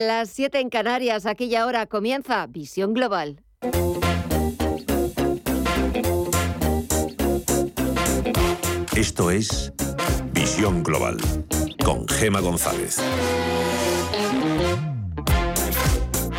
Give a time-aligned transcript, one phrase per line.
[0.00, 3.42] Las 7 en Canarias, aquella hora comienza Visión Global.
[8.96, 9.72] Esto es
[10.30, 11.16] Visión Global
[11.84, 12.98] con Gema González.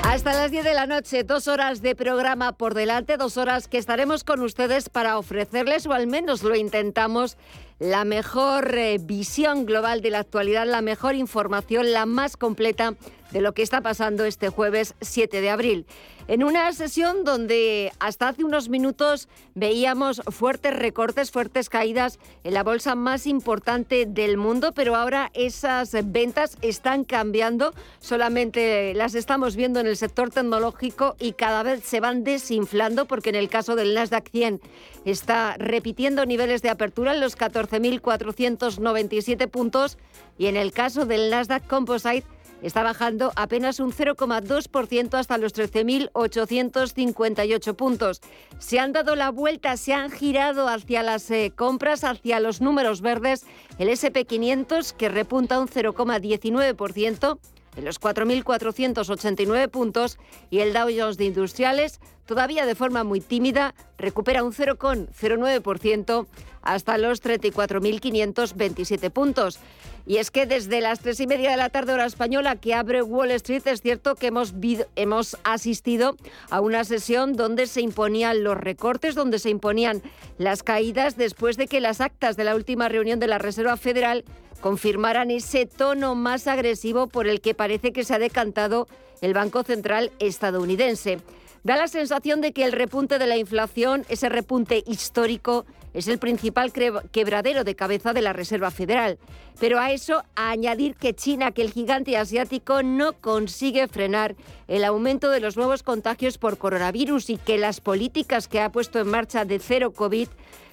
[0.03, 3.77] Hasta las 10 de la noche, dos horas de programa por delante, dos horas que
[3.77, 7.35] estaremos con ustedes para ofrecerles, o al menos lo intentamos,
[7.77, 12.95] la mejor eh, visión global de la actualidad, la mejor información, la más completa
[13.31, 15.85] de lo que está pasando este jueves 7 de abril.
[16.27, 22.61] En una sesión donde hasta hace unos minutos veíamos fuertes recortes, fuertes caídas en la
[22.61, 29.79] bolsa más importante del mundo, pero ahora esas ventas están cambiando, solamente las estamos viendo
[29.79, 33.95] en el sector tecnológico y cada vez se van desinflando porque en el caso del
[33.95, 34.61] Nasdaq 100
[35.05, 39.97] está repitiendo niveles de apertura en los 14.497 puntos
[40.37, 42.27] y en el caso del Nasdaq Composite
[42.61, 48.21] está bajando apenas un 0,2% hasta los 13.858 puntos.
[48.57, 53.01] Se han dado la vuelta, se han girado hacia las eh, compras, hacia los números
[53.01, 53.45] verdes.
[53.77, 57.39] El SP500 que repunta un 0,19%
[57.75, 60.17] en los 4.489 puntos
[60.49, 66.27] y el Dow Jones de Industriales, todavía de forma muy tímida, recupera un 0,09%
[66.61, 69.59] hasta los 34.527 puntos.
[70.05, 73.03] Y es que desde las tres y media de la tarde hora española que abre
[73.03, 74.55] Wall Street es cierto que hemos,
[74.95, 76.17] hemos asistido
[76.49, 80.01] a una sesión donde se imponían los recortes, donde se imponían
[80.39, 84.25] las caídas después de que las actas de la última reunión de la Reserva Federal
[84.61, 88.87] confirmaran ese tono más agresivo por el que parece que se ha decantado
[89.21, 91.19] el Banco Central estadounidense.
[91.63, 96.19] Da la sensación de que el repunte de la inflación, ese repunte histórico, es el
[96.19, 96.71] principal
[97.11, 99.17] quebradero de cabeza de la Reserva Federal.
[99.59, 104.35] Pero a eso, añadir que China, que el gigante asiático, no consigue frenar
[104.67, 108.99] el aumento de los nuevos contagios por coronavirus y que las políticas que ha puesto
[108.99, 110.29] en marcha de cero COVID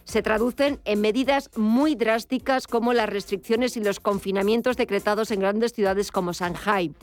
[0.07, 5.73] se traducen en medidas muy drásticas como las restricciones y los confinamientos decretados en grandes
[5.73, 6.95] ciudades como Shanghai.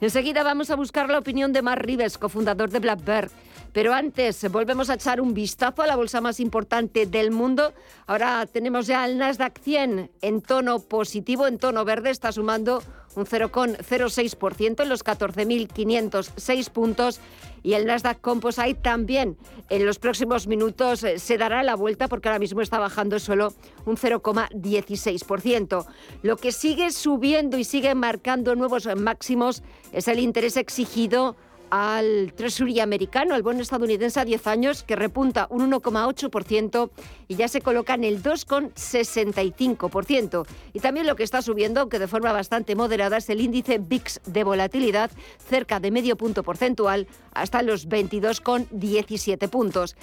[0.00, 3.30] Enseguida vamos a buscar la opinión de Mark Rives, cofundador de Blackbird.
[3.72, 7.72] Pero antes volvemos a echar un vistazo a la bolsa más importante del mundo.
[8.06, 12.82] Ahora tenemos ya el Nasdaq 100 en tono positivo, en tono verde, está sumando
[13.14, 17.20] un 0,06% en los 14.506 puntos
[17.62, 19.36] y el Nasdaq Composite también
[19.68, 23.52] en los próximos minutos eh, se dará la vuelta porque ahora mismo está bajando solo
[23.84, 25.86] un 0,16%.
[26.22, 31.36] Lo que sigue subiendo y sigue marcando nuevos máximos es el interés exigido
[31.70, 36.88] al Treasury americano, al bono estadounidense a 10 años, que repunta un 1,8%
[37.28, 40.46] y ya se coloca en el 2,65%.
[40.72, 44.20] Y también lo que está subiendo, aunque de forma bastante moderada, es el índice VIX
[44.26, 49.96] de volatilidad, cerca de medio punto porcentual, hasta los 22,17 puntos.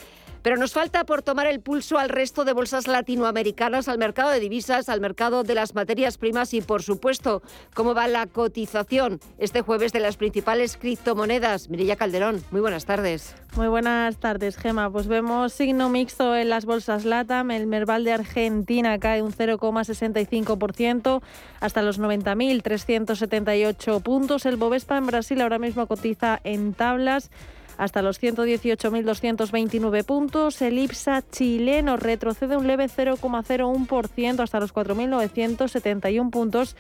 [0.46, 4.40] Pero nos falta por tomar el pulso al resto de bolsas latinoamericanas, al mercado de
[4.40, 7.42] divisas, al mercado de las materias primas y, por supuesto,
[7.74, 11.72] cómo va la cotización este jueves de las principales criptomonedas.
[11.72, 13.34] Mirilla Calderón, muy buenas tardes.
[13.56, 14.92] Muy buenas tardes, Gema.
[14.92, 17.50] Pues vemos signo mixto en las bolsas LATAM.
[17.50, 21.24] El Merval de Argentina cae un 0,65%
[21.60, 24.46] hasta los 90.378 puntos.
[24.46, 27.32] El Bovespa en Brasil ahora mismo cotiza en tablas
[27.78, 30.62] hasta los 118.229 puntos.
[30.62, 36.76] El IPSA chileno retrocede un leve 0,01% hasta los 4.971 puntos.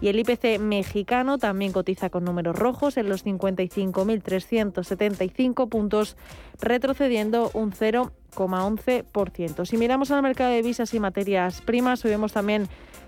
[0.00, 6.16] Y el IPC mexicano también cotiza con números rojos en los 55.375 puntos,
[6.58, 9.66] retrocediendo un 0,11%.
[9.66, 12.66] Si miramos al mercado de visas y materias primas, vemos también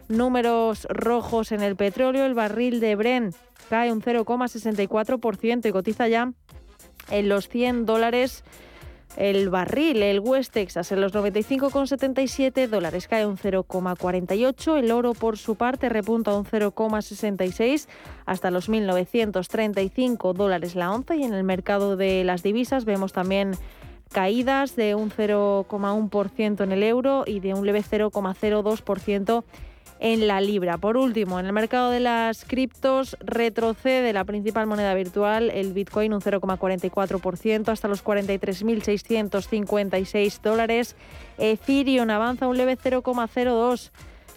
[0.09, 2.27] números rojos en el petróleo.
[2.27, 3.33] El barril de Bren
[3.71, 6.35] cae un 0,64% y cotiza ya
[7.11, 8.45] en los 100 dólares
[9.17, 14.79] el barril, el West Texas, en los 95,77 dólares cae un 0,48.
[14.79, 17.89] El oro, por su parte, repunta un 0,66
[18.25, 21.15] hasta los 1.935 dólares la onza.
[21.15, 23.53] Y en el mercado de las divisas vemos también
[24.13, 29.45] caídas de un 0,1% en el euro y de un leve 0,02%
[30.03, 30.79] en la libra.
[30.79, 36.13] Por último, en el mercado de las criptos retrocede la principal moneda virtual, el Bitcoin,
[36.13, 40.97] un 0,44% hasta los 43.656 dólares.
[41.39, 43.93] Ethereum avanza un leve 0,02%,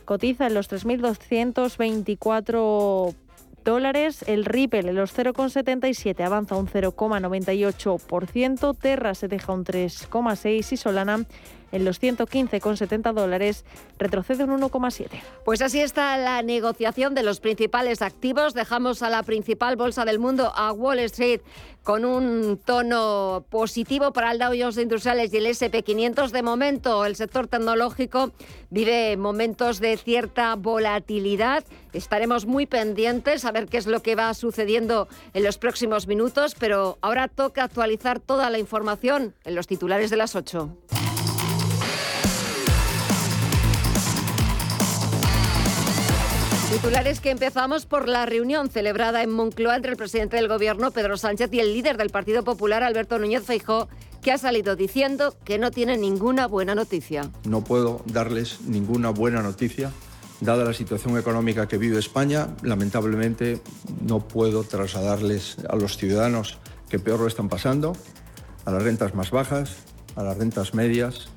[0.06, 3.16] cotiza en los 3.224
[3.64, 4.24] dólares.
[4.28, 8.78] El Ripple en los 0,77 avanza un 0,98%.
[8.78, 11.26] Terra se deja un 3,6% y Solana
[11.72, 13.66] en los 115,70 dólares,
[13.98, 15.10] retrocede un 1,7.
[15.44, 18.54] Pues así está la negociación de los principales activos.
[18.54, 21.42] Dejamos a la principal bolsa del mundo, a Wall Street,
[21.84, 26.32] con un tono positivo para el Dow Jones Industriales y el SP500.
[26.32, 28.32] De momento, el sector tecnológico
[28.72, 31.64] vive momentos de cierta volatilidad.
[31.94, 36.56] Estaremos muy pendientes a ver qué es lo que va sucediendo en los próximos minutos,
[36.60, 41.05] pero ahora toca actualizar toda la información en los titulares de las 8.
[46.76, 51.16] Titulares que empezamos por la reunión celebrada en Moncloa entre el presidente del Gobierno, Pedro
[51.16, 53.88] Sánchez, y el líder del Partido Popular, Alberto Núñez Feijó,
[54.22, 57.32] que ha salido diciendo que no tiene ninguna buena noticia.
[57.46, 59.94] No puedo darles ninguna buena noticia.
[60.42, 63.62] Dada la situación económica que vive España, lamentablemente
[64.02, 66.58] no puedo trasladarles a los ciudadanos
[66.90, 67.96] que peor lo están pasando,
[68.66, 69.78] a las rentas más bajas,
[70.18, 71.30] a las rentas medias,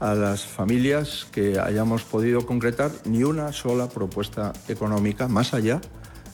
[0.00, 5.80] a las familias que hayamos podido concretar ni una sola propuesta económica más allá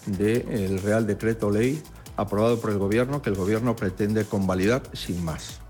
[0.07, 1.83] del Real Decreto Ley
[2.17, 5.61] aprobado por el Gobierno que el Gobierno pretende convalidar sin más.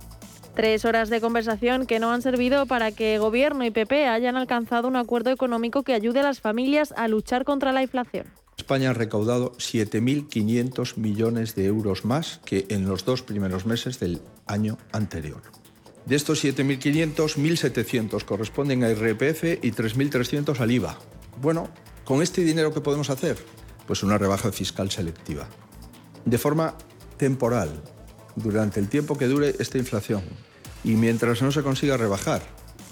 [0.55, 4.87] Tres horas de conversación que no han servido para que Gobierno y PP hayan alcanzado
[4.87, 8.27] un acuerdo económico que ayude a las familias a luchar contra la inflación.
[8.57, 14.21] España ha recaudado 7.500 millones de euros más que en los dos primeros meses del
[14.47, 15.43] año anterior.
[16.07, 20.99] De estos 7.500, 1.700 corresponden a IRPF y 3.300 al IVA.
[21.41, 21.71] Bueno,
[22.05, 23.39] ¿con este dinero qué podemos hacer?
[23.87, 25.49] Pues una rebaja fiscal selectiva.
[26.25, 26.77] De forma
[27.17, 27.83] temporal,
[28.37, 30.23] durante el tiempo que dure esta inflación.
[30.83, 32.43] Y mientras no se consiga rebajar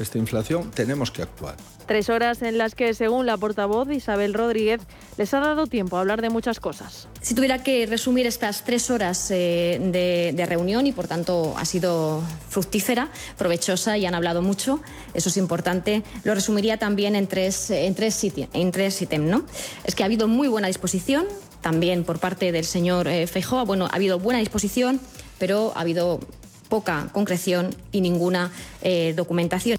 [0.03, 1.57] esta inflación, tenemos que actuar.
[1.87, 4.81] Tres horas en las que, según la portavoz Isabel Rodríguez,
[5.17, 7.09] les ha dado tiempo a hablar de muchas cosas.
[7.21, 9.81] Si tuviera que resumir estas tres horas eh,
[10.35, 14.81] de, reunión y, por tanto, ha sido fructífera, provechosa y han hablado mucho,
[15.15, 19.29] eso es importante, lo resumiría también en tres, en tres, en tres ítems.
[19.29, 19.45] ¿no?
[19.85, 21.27] Es que ha habido muy buena disposición,
[21.61, 25.01] también por parte del señor eh, Feijóo, bueno, ha habido buena disposición,
[25.39, 26.21] pero ha habido
[26.69, 28.51] poca concreción y ninguna
[28.81, 29.79] eh, documentación.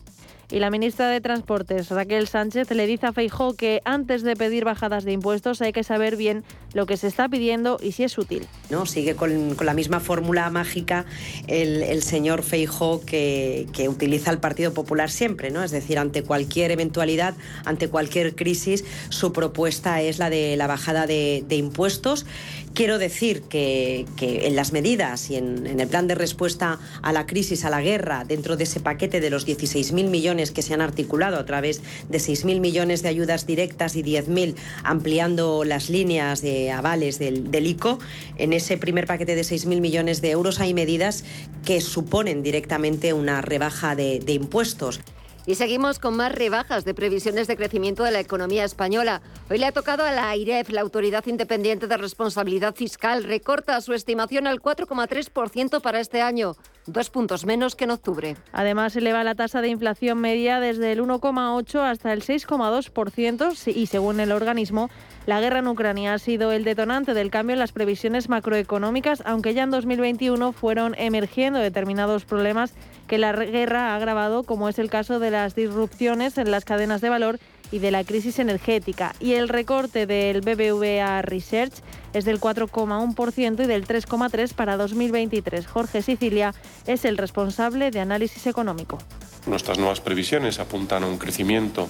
[0.54, 4.66] Y la ministra de Transportes, Raquel Sánchez, le dice a Feijó que antes de pedir
[4.66, 6.44] bajadas de impuestos hay que saber bien
[6.76, 8.46] lo que se está pidiendo y si es útil.
[8.70, 8.86] ¿No?
[8.86, 11.06] Sigue con, la misma fórmula mágica
[11.48, 15.64] el, señor Feijó que, utiliza el Partido Popular siempre, ¿no?
[15.64, 17.34] Es decir, ante cualquier eventualidad,
[17.66, 22.28] ante cualquier crisis, su propuesta es la de la bajada de, de impuestos
[22.74, 27.66] Quiero decir que, en las medidas y en, el plan de respuesta a la crisis,
[27.66, 31.38] a la guerra, dentro de ese paquete de los 16.000 millones que se han articulado
[31.38, 37.20] a través de 6.000 millones de ayudas directas y 10.000 ampliando las líneas de avales
[37.20, 38.00] del, ICO,
[38.38, 41.26] en ese primer paquete de 6.000 millones de euros hay medidas
[41.64, 45.00] que suponen directamente una rebaja de impuestos.
[45.45, 49.22] Y seguimos con más rebajas de previsiones de crecimiento de la economía española.
[49.50, 53.94] Hoy le ha tocado a la AIREF, la Autoridad Independiente de Responsabilidad Fiscal, recorta su
[53.94, 56.56] estimación al 4,3% para este año,
[56.88, 58.38] dos puntos menos que en octubre.
[58.54, 64.22] Además, eleva la tasa de inflación media desde el 1,8 hasta el 6,2% y según
[64.22, 64.90] el organismo,
[65.25, 69.54] la guerra en Ucrania ha sido el detonante del cambio en las previsiones macroeconómicas, aunque
[69.54, 72.74] ya en 2021 fueron emergiendo determinados problemas
[73.07, 77.01] que la guerra ha agravado, como es el caso de las disrupciones en las cadenas
[77.01, 77.39] de valor
[77.74, 79.13] y de la crisis energética.
[79.19, 81.74] Y el recorte del BBVA Research
[82.13, 85.68] es del 4,1% y del 3,3% para 2023.
[85.68, 86.54] Jorge Sicilia
[86.87, 88.99] es el responsable de análisis económico.
[89.47, 91.90] Nuestras nuevas previsiones apuntan a un crecimiento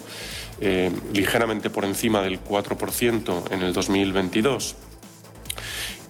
[0.60, 4.76] eh, ligeramente por encima del 4% en el 2022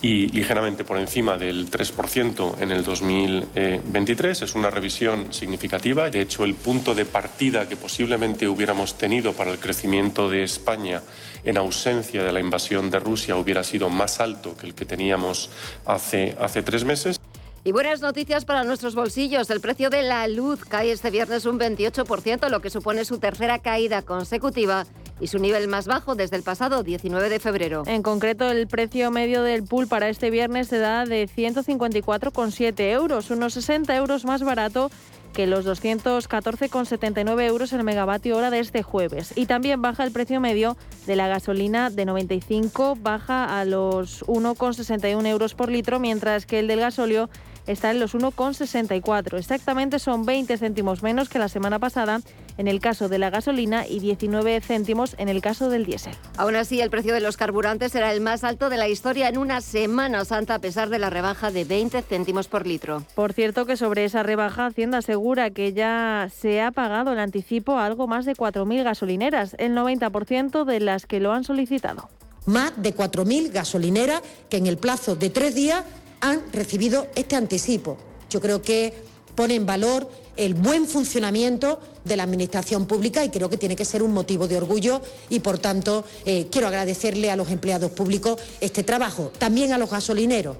[0.03, 4.41] y ligeramente por encima del 3% en el 2023.
[4.41, 6.09] Es una revisión significativa.
[6.09, 11.01] De hecho, el punto de partida que posiblemente hubiéramos tenido para el crecimiento de España
[11.45, 15.49] en ausencia de la invasión de Rusia hubiera sido más alto que el que teníamos
[15.85, 17.17] hace, hace tres meses.
[17.65, 19.49] Y buenas noticias para nuestros bolsillos.
[19.49, 23.59] El precio de la luz cae este viernes un 28%, lo que supone su tercera
[23.59, 24.85] caída consecutiva
[25.21, 27.83] y su nivel más bajo desde el pasado 19 de febrero.
[27.85, 33.31] En concreto, el precio medio del pool para este viernes se da de 154,7 euros,
[33.31, 34.91] unos 60 euros más barato
[35.31, 39.33] que los 214,79 euros el megavatio hora de este jueves.
[39.35, 40.75] Y también baja el precio medio
[41.07, 46.67] de la gasolina de 95, baja a los 1,61 euros por litro, mientras que el
[46.67, 47.29] del gasóleo
[47.67, 49.37] está en los 1,64.
[49.37, 52.21] Exactamente son 20 céntimos menos que la semana pasada
[52.57, 56.13] en el caso de la gasolina y 19 céntimos en el caso del diésel.
[56.37, 59.37] Aún así, el precio de los carburantes será el más alto de la historia en
[59.37, 63.03] una Semana Santa a pesar de la rebaja de 20 céntimos por litro.
[63.15, 67.77] Por cierto que sobre esa rebaja Hacienda asegura que ya se ha pagado el anticipo
[67.77, 72.09] a algo más de 4.000 gasolineras, el 90% de las que lo han solicitado.
[72.45, 75.85] Más de 4.000 gasolineras que en el plazo de tres días
[76.23, 77.97] han recibido este anticipo.
[78.29, 78.93] Yo creo que
[79.35, 83.83] pone en valor el buen funcionamiento de la Administración Pública y creo que tiene que
[83.83, 88.39] ser un motivo de orgullo y, por tanto, eh, quiero agradecerle a los empleados públicos
[88.61, 90.55] este trabajo, también a los gasolineros.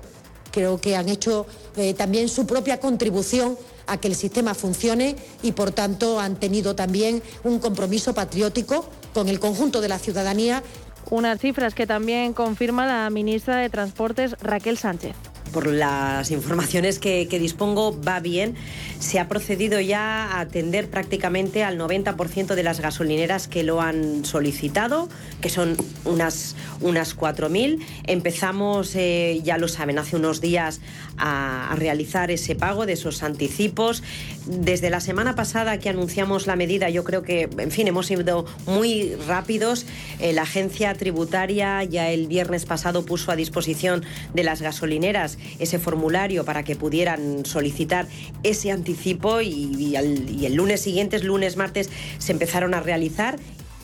[0.52, 5.54] Creo que han hecho eh, también su propia contribución a que el sistema funcione y,
[5.54, 10.62] por tanto, han tenido también un compromiso patriótico con el conjunto de la ciudadanía.
[11.10, 15.16] Unas cifras que también confirma la ministra de Transportes Raquel Sánchez
[15.54, 18.56] por las informaciones que, dispongo, va bien.
[19.00, 24.26] Se ha procedido ya a atender prácticamente al 90% de las gasolineras que lo han
[24.26, 25.08] solicitado,
[25.40, 27.80] que son unas, unas 4.000.
[28.06, 30.82] Empezamos, eh, ya lo saben, hace unos días
[31.18, 34.04] a, realizar ese pago de esos anticipos.
[34.46, 38.46] Desde la semana pasada que anunciamos la medida, yo creo que, en fin, hemos sido
[38.66, 39.86] muy rápidos.
[40.20, 45.80] Eh, la agencia tributaria ya el viernes pasado puso a disposición de las gasolineras ese
[45.80, 48.08] formulario para que pudieran solicitar
[48.44, 53.40] ese anticipo y, el lunes siguiente, lunes, martes, se empezaron a realizar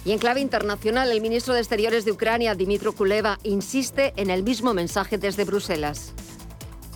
[0.06, 4.44] y en clave internacional, el ministro de Exteriores de Ucrania, Dimitro Kuleva, insiste en el
[4.44, 6.14] mismo mensaje desde Bruselas.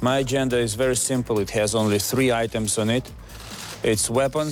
[0.01, 1.41] My agenda is very simple.
[1.41, 3.05] It has only three items on it.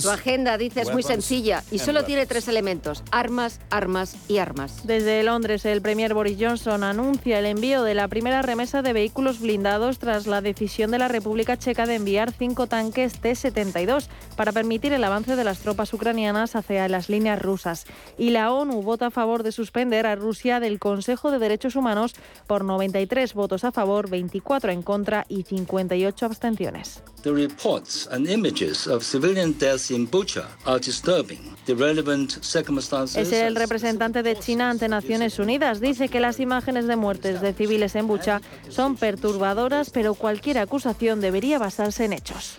[0.02, 4.86] Su agenda, dice, es muy sencilla y solo tiene tres elementos, armas, armas y armas.
[4.86, 9.40] Desde Londres, el premier Boris Johnson anuncia el envío de la primera remesa de vehículos
[9.40, 14.92] blindados tras la decisión de la República Checa de enviar cinco tanques T-72 para permitir
[14.92, 17.86] el avance de las tropas ucranianas hacia las líneas rusas.
[18.18, 22.14] Y la ONU vota a favor de suspender a Rusia del Consejo de Derechos Humanos
[22.46, 27.02] por 93 votos a favor, 24 en contra y 58 abstenciones.
[33.20, 35.80] Es el representante de China ante Naciones Unidas.
[35.80, 41.20] Dice que las imágenes de muertes de civiles en Bucha son perturbadoras, pero cualquier acusación
[41.20, 42.58] debería basarse en hechos.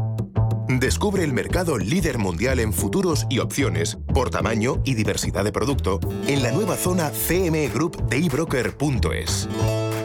[0.79, 5.99] Descubre el mercado líder mundial en futuros y opciones por tamaño y diversidad de producto
[6.27, 9.49] en la nueva zona CME Group de ebroker.es.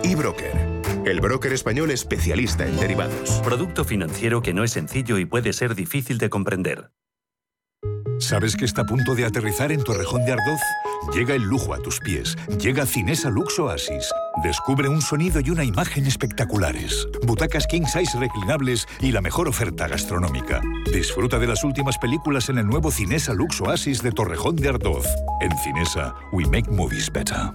[0.02, 3.40] eBroker, el broker español especialista en derivados.
[3.44, 6.90] Producto financiero que no es sencillo y puede ser difícil de comprender.
[8.18, 10.60] ¿Sabes que está a punto de aterrizar en Torrejón de Ardoz?
[11.14, 12.36] Llega el lujo a tus pies.
[12.58, 14.10] Llega Cinesa Lux Oasis.
[14.42, 17.06] Descubre un sonido y una imagen espectaculares.
[17.24, 20.60] Butacas king size reclinables y la mejor oferta gastronómica.
[20.92, 25.06] Disfruta de las últimas películas en el nuevo Cinesa Lux Oasis de Torrejón de Ardoz.
[25.40, 27.52] En Cinesa, we make movies better.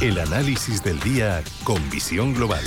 [0.00, 2.64] El análisis del día con visión global.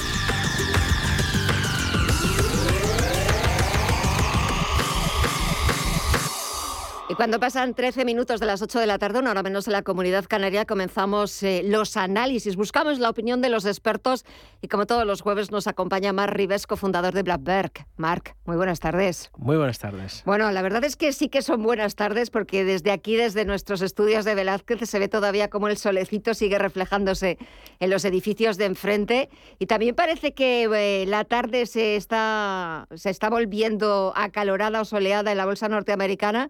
[7.15, 9.71] Y cuando pasan 13 minutos de las 8 de la tarde, una hora menos en
[9.71, 12.57] la comunidad canaria, comenzamos eh, los análisis.
[12.57, 14.25] Buscamos la opinión de los expertos
[14.61, 17.71] y como todos los jueves nos acompaña Marc Rivesco, fundador de Blackberg.
[17.95, 19.31] Marc, muy buenas tardes.
[19.37, 20.23] Muy buenas tardes.
[20.25, 23.81] Bueno, la verdad es que sí que son buenas tardes porque desde aquí, desde nuestros
[23.81, 27.37] estudios de Velázquez, se ve todavía como el solecito sigue reflejándose
[27.79, 33.09] en los edificios de enfrente y también parece que eh, la tarde se está, se
[33.09, 36.49] está volviendo acalorada o soleada en la bolsa norteamericana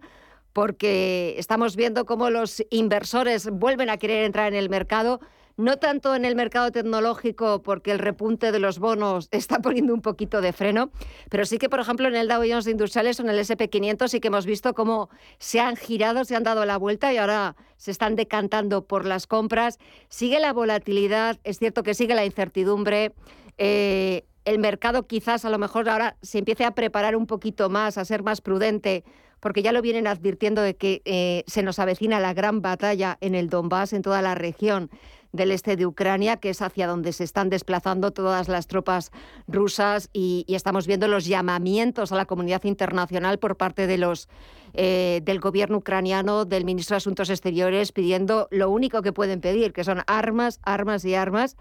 [0.56, 5.20] porque estamos viendo cómo los inversores vuelven a querer entrar en el mercado,
[5.58, 10.00] no tanto en el mercado tecnológico porque el repunte de los bonos está poniendo un
[10.00, 10.90] poquito de freno,
[11.28, 14.18] pero sí que, por ejemplo, en el Dow Jones Industriales o en el SP500 sí
[14.18, 17.90] que hemos visto cómo se han girado, se han dado la vuelta y ahora se
[17.90, 19.78] están decantando por las compras.
[20.08, 23.12] Sigue la volatilidad, es cierto que sigue la incertidumbre.
[23.58, 27.98] Eh, el mercado quizás a lo mejor ahora se empiece a preparar un poquito más,
[27.98, 29.04] a ser más prudente
[29.46, 33.36] porque ya lo vienen advirtiendo de que eh, se nos avecina la gran batalla en
[33.36, 34.90] el Donbass, en toda la región
[35.32, 39.12] del este de Ucrania, que es hacia donde se están desplazando todas las tropas
[39.46, 44.28] rusas y, estamos viendo los llamamientos a la comunidad internacional por parte de los
[44.72, 49.72] eh, del gobierno ucraniano, del ministro de Asuntos Exteriores, pidiendo lo único que pueden pedir,
[49.72, 51.56] que son armas, armas y armas.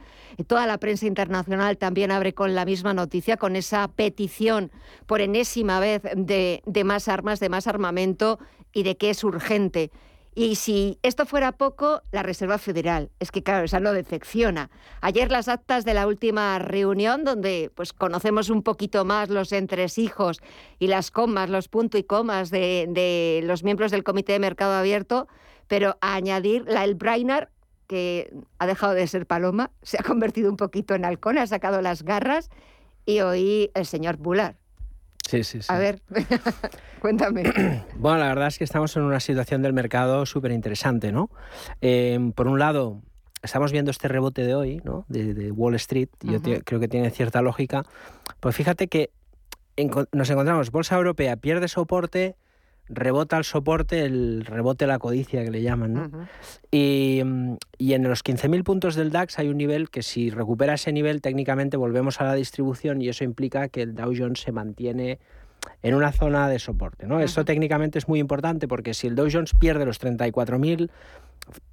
[0.47, 4.71] Toda la prensa internacional también abre con la misma noticia, con esa petición
[5.05, 8.39] por enésima vez de, de más armas, de más armamento
[8.73, 9.91] y de que es urgente.
[10.37, 13.09] Y si esto fuera poco, la Reserva Federal.
[13.21, 14.69] Es que, claro, esa no decepciona.
[14.99, 20.41] Ayer las actas de la última reunión, donde pues, conocemos un poquito más los entresijos
[20.77, 25.29] y las comas, los puntos y comas de, los miembros del Comité de Mercado Abierto,
[25.67, 27.49] pero a añadir la El Brainer,
[27.87, 31.81] que ha dejado de ser paloma, se ha convertido un poquito en halcón, ha sacado
[31.81, 32.49] las garras,
[33.05, 34.57] y hoy el señor Bular.
[35.29, 35.67] Sí, sí, sí.
[35.69, 36.01] A ver,
[36.99, 37.43] cuéntame.
[37.95, 41.29] Bueno, la verdad es que estamos en una situación del mercado súper interesante, ¿no?
[41.81, 43.01] Em, por un lado,
[43.41, 45.05] estamos viendo este rebote de hoy, ¿no?
[45.07, 47.83] De, Wall Street, yo creo que tiene cierta lógica.
[48.39, 49.11] Pues fíjate que
[50.11, 52.35] nos encontramos, Bolsa Europea pierde soporte,
[52.87, 56.27] rebota el soporte, el rebote de la codicia que le llaman, ¿no?
[56.71, 57.21] y,
[57.77, 61.21] y, en los 15.000 puntos del DAX hay un nivel que si recupera ese nivel
[61.21, 65.19] técnicamente volvemos a la distribución y eso implica que el Dow Jones se mantiene
[65.81, 67.19] en una zona de soporte, ¿no?
[67.19, 70.89] Eso técnicamente es muy importante porque si el Dow Jones pierde los 34.000,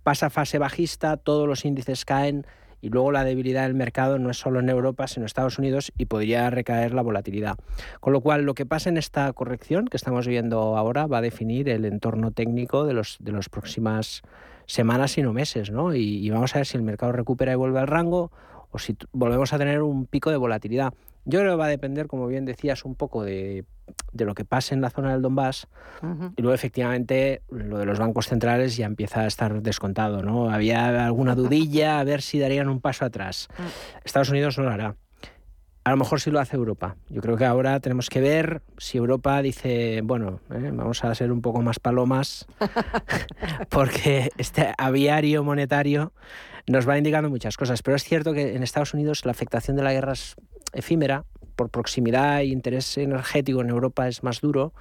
[0.03, 2.47] pasa fase bajista, todos los índices caen,
[2.83, 5.93] y luego la debilidad del mercado no es solo en Europa, sino en Estados Unidos
[5.97, 7.57] y podría recaer la volatilidad.
[8.01, 11.23] Con lo cual, lo que pasa en esta corrección que estamos viendo ahora va a
[11.23, 14.23] definir el entorno técnico de los de las próximas
[14.67, 15.95] semanas y no meses, ¿no?
[15.95, 18.31] y vamos a ver si el mercado recupera y vuelve al rango
[18.71, 20.93] o si volvemos a tener un pico de volatilidad.
[21.25, 23.65] Yo creo que va a depender, como bien decías, un poco de,
[24.13, 25.69] lo que pase en la zona del Donbass.
[26.37, 30.23] Y luego, efectivamente, lo de los bancos centrales ya empieza a estar descontado.
[30.23, 30.51] ¿no?
[30.51, 33.49] Había alguna dudilla a ver si darían un paso atrás.
[33.57, 33.63] Mm.
[34.05, 34.97] Estados Unidos no lo hará.
[35.85, 36.97] A lo mejor sí lo hace Europa.
[37.09, 41.33] Yo creo que ahora tenemos que ver si Europa dice, bueno, eh, vamos a ser
[41.33, 42.47] un poco más palomas,
[43.69, 46.13] porque este aviario monetario
[46.69, 47.83] nos va indicando muchas cosas.
[47.83, 50.37] Pero es cierto que en Estados Unidos la afectación de la guerra es
[50.73, 51.25] efímera,
[51.55, 54.73] por proximidad e interés energético en Europa es más duro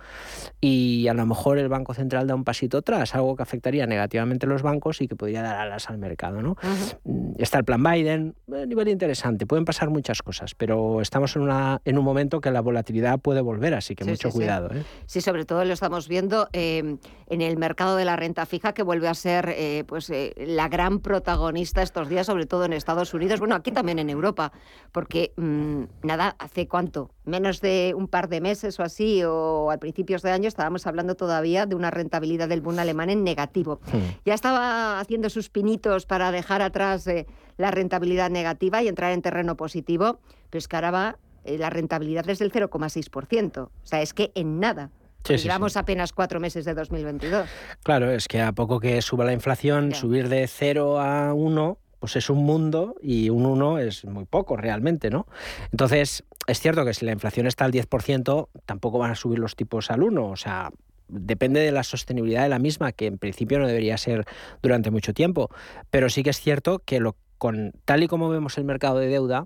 [0.59, 4.45] y a lo mejor el Banco Central da un pasito atrás, algo que afectaría negativamente
[4.45, 6.41] a los bancos y que podría dar alas al mercado.
[6.41, 6.57] ¿no?
[7.03, 11.35] Mm, está el plan Biden, a eh, nivel interesante, pueden pasar muchas cosas, pero estamos
[11.35, 14.69] en, una, en un momento que la volatilidad puede volver, así que mucho cuidado.
[14.71, 14.77] Sí.
[14.77, 14.83] ¿eh?
[15.05, 15.21] sí.
[15.21, 19.07] sobre todo lo estamos viendo em, en el mercado de la renta fija, que vuelve
[19.07, 23.55] a ser eh, pues, la gran protagonista estos días, sobre todo en Estados Unidos, bueno,
[23.55, 24.51] aquí también en Europa,
[24.91, 29.79] porque mm, nada, hace cuánto, menos de un par de meses o así, o al
[29.79, 33.79] principios de año, estábamos hablando todavía de una rentabilidad del bono alemán en negativo.
[33.91, 34.21] Hmm.
[34.25, 39.21] Ya estaba haciendo sus pinitos para dejar atrás eh, la rentabilidad negativa y entrar en
[39.21, 40.19] terreno positivo,
[40.49, 43.57] pero es que ahora va eh, la rentabilidad es del 0,6%.
[43.57, 44.91] O sea, es que en nada.
[45.27, 47.47] Llevamos apenas cuatro meses de 2022.
[47.83, 52.15] Claro, es que a poco que suba la inflación, subir de 0 a 1 pues
[52.15, 55.27] es un mundo y un 1 es muy poco realmente, ¿no?
[55.71, 59.55] Entonces, es cierto que si la inflación está al 10%, tampoco van a subir los
[59.55, 60.71] tipos al 1, o sea,
[61.07, 64.25] depende de la sostenibilidad de la misma, que en principio no debería ser
[64.63, 65.51] durante mucho tiempo,
[65.91, 69.07] pero sí que es cierto que lo, con tal y como vemos el mercado de
[69.07, 69.45] deuda,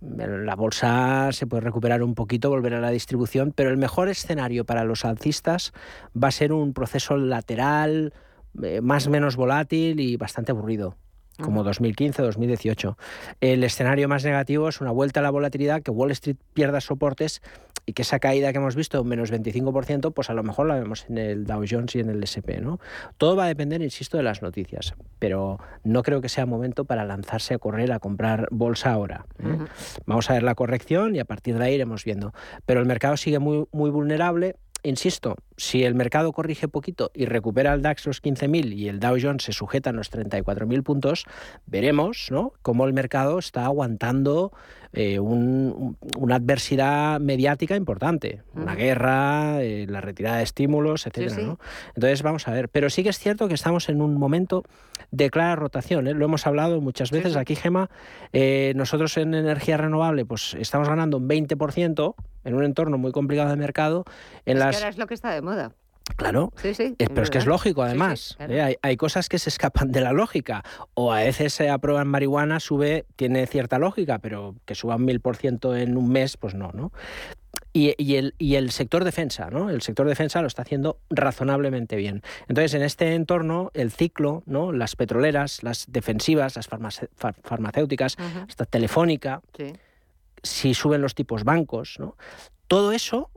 [0.00, 4.64] la bolsa se puede recuperar un poquito, volver a la distribución, pero el mejor escenario
[4.64, 5.74] para los alcistas
[6.20, 8.14] va a ser un proceso lateral,
[8.62, 10.96] eh, más menos volátil y bastante aburrido
[11.40, 12.96] como 2015 2018.
[13.40, 17.42] El escenario más negativo es una vuelta a la volatilidad, que Wall Street pierda soportes
[17.84, 21.06] y que esa caída que hemos visto, menos 25%, pues a lo mejor la vemos
[21.08, 22.60] en el Dow Jones y en el SP.
[22.60, 22.78] ¿no?
[23.18, 27.04] Todo va a depender, insisto, de las noticias, pero no creo que sea momento para
[27.04, 29.26] lanzarse a correr a comprar bolsa ahora.
[29.40, 29.58] ¿eh?
[30.06, 32.32] Vamos a ver la corrección y a partir de ahí iremos viendo.
[32.66, 37.72] Pero el mercado sigue muy, muy vulnerable insisto, si el mercado corrige poquito y recupera
[37.72, 41.24] el DAX los 15.000 y el Dow Jones se sujeta a los 34.000 puntos,
[41.66, 42.52] veremos ¿no?
[42.62, 44.50] cómo el mercado está aguantando
[44.92, 51.56] eh, una adversidad mediática importante, una guerra, eh, la retirada de estímulos, etc.
[51.94, 54.64] Entonces vamos a ver, pero sí que es cierto que estamos en un momento
[55.12, 56.14] de clara rotación, ¿eh?
[56.14, 57.88] lo hemos hablado muchas veces aquí, Gema,
[58.74, 63.56] nosotros en energía renovable pues estamos ganando un 20% en un entorno muy complicado de
[63.56, 64.04] mercado.
[64.46, 64.70] En las...
[64.70, 65.51] que ahora es lo que está de moda.
[66.16, 68.36] Claro, sí, sí, pero es que es lógico además.
[68.40, 68.76] ¿eh?
[68.80, 70.64] hay, cosas que se escapan de la lógica.
[70.94, 75.04] O a veces se aprueba en marihuana, sube, tiene cierta lógica, pero que suba un
[75.04, 76.92] mil por ciento en un mes, pues no, ¿no?
[77.74, 79.70] Y, el, y, el, sector defensa, ¿no?
[79.70, 82.22] El sector defensa lo está haciendo razonablemente bien.
[82.48, 84.72] Entonces, en este entorno, el ciclo, ¿no?
[84.72, 86.68] Las petroleras, las defensivas, las
[87.42, 89.40] farmacéuticas, esta telefónica,
[90.42, 92.16] si suben los tipos bancos, ¿no?
[92.68, 93.30] Todo eso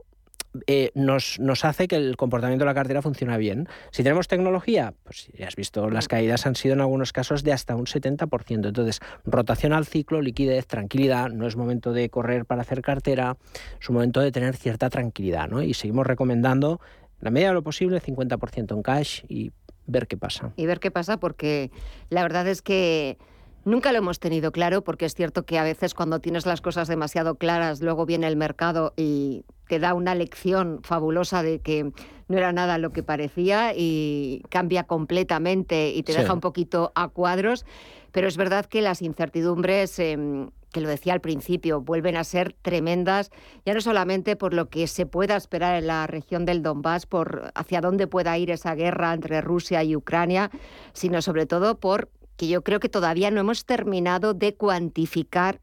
[0.66, 3.68] eh, nos, nos, hace que el comportamiento de la cartera funcione bien.
[3.90, 7.52] Si tenemos tecnología, pues ya has visto, las caídas han sido en algunos casos de
[7.52, 8.66] hasta un 70%.
[8.66, 13.36] Entonces, rotación al ciclo, liquidez, tranquilidad, no es momento de correr para hacer cartera,
[13.80, 15.48] es un momento de tener cierta tranquilidad.
[15.48, 15.62] ¿no?
[15.62, 16.80] Y seguimos recomendando,
[17.20, 19.52] la medida de lo posible, 50% en cash y
[19.86, 20.52] ver qué pasa.
[20.56, 21.70] Y ver qué pasa porque
[22.10, 23.18] la verdad es que...
[23.64, 26.86] Nunca lo hemos tenido claro porque es cierto que a veces cuando tienes las cosas
[26.86, 31.92] demasiado claras, luego viene el mercado y te da una lección fabulosa de que
[32.28, 37.08] no era nada lo que parecía y cambia completamente y te deja un poquito a
[37.08, 37.64] cuadros.
[38.12, 42.54] Pero es verdad que las incertidumbres, em, que lo decía al principio, vuelven a ser
[42.62, 43.30] tremendas,
[43.64, 47.52] ya no solamente por lo que se pueda esperar en la región del Donbass, por
[47.54, 50.50] hacia dónde pueda ir esa guerra entre Rusia y Ucrania,
[50.92, 55.60] sino sobre todo por que yo creo que todavía no hemos terminado de cuantificar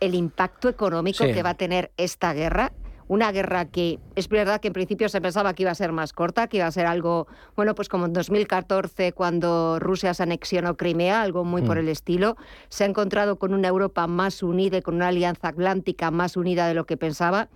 [0.00, 2.72] el impacto económico que va a tener esta guerra
[3.08, 6.12] una guerra que es verdad que en principio se pensaba que iba a ser más
[6.12, 10.76] corta, que iba a ser algo, bueno, pues como en 2014 cuando Rusia se anexionó
[10.76, 11.80] Crimea, algo muy por mm.
[11.80, 12.36] el estilo,
[12.68, 16.66] se ha encontrado con una Europa más unida y con una alianza atlántica más unida
[16.66, 17.48] de lo que pensaba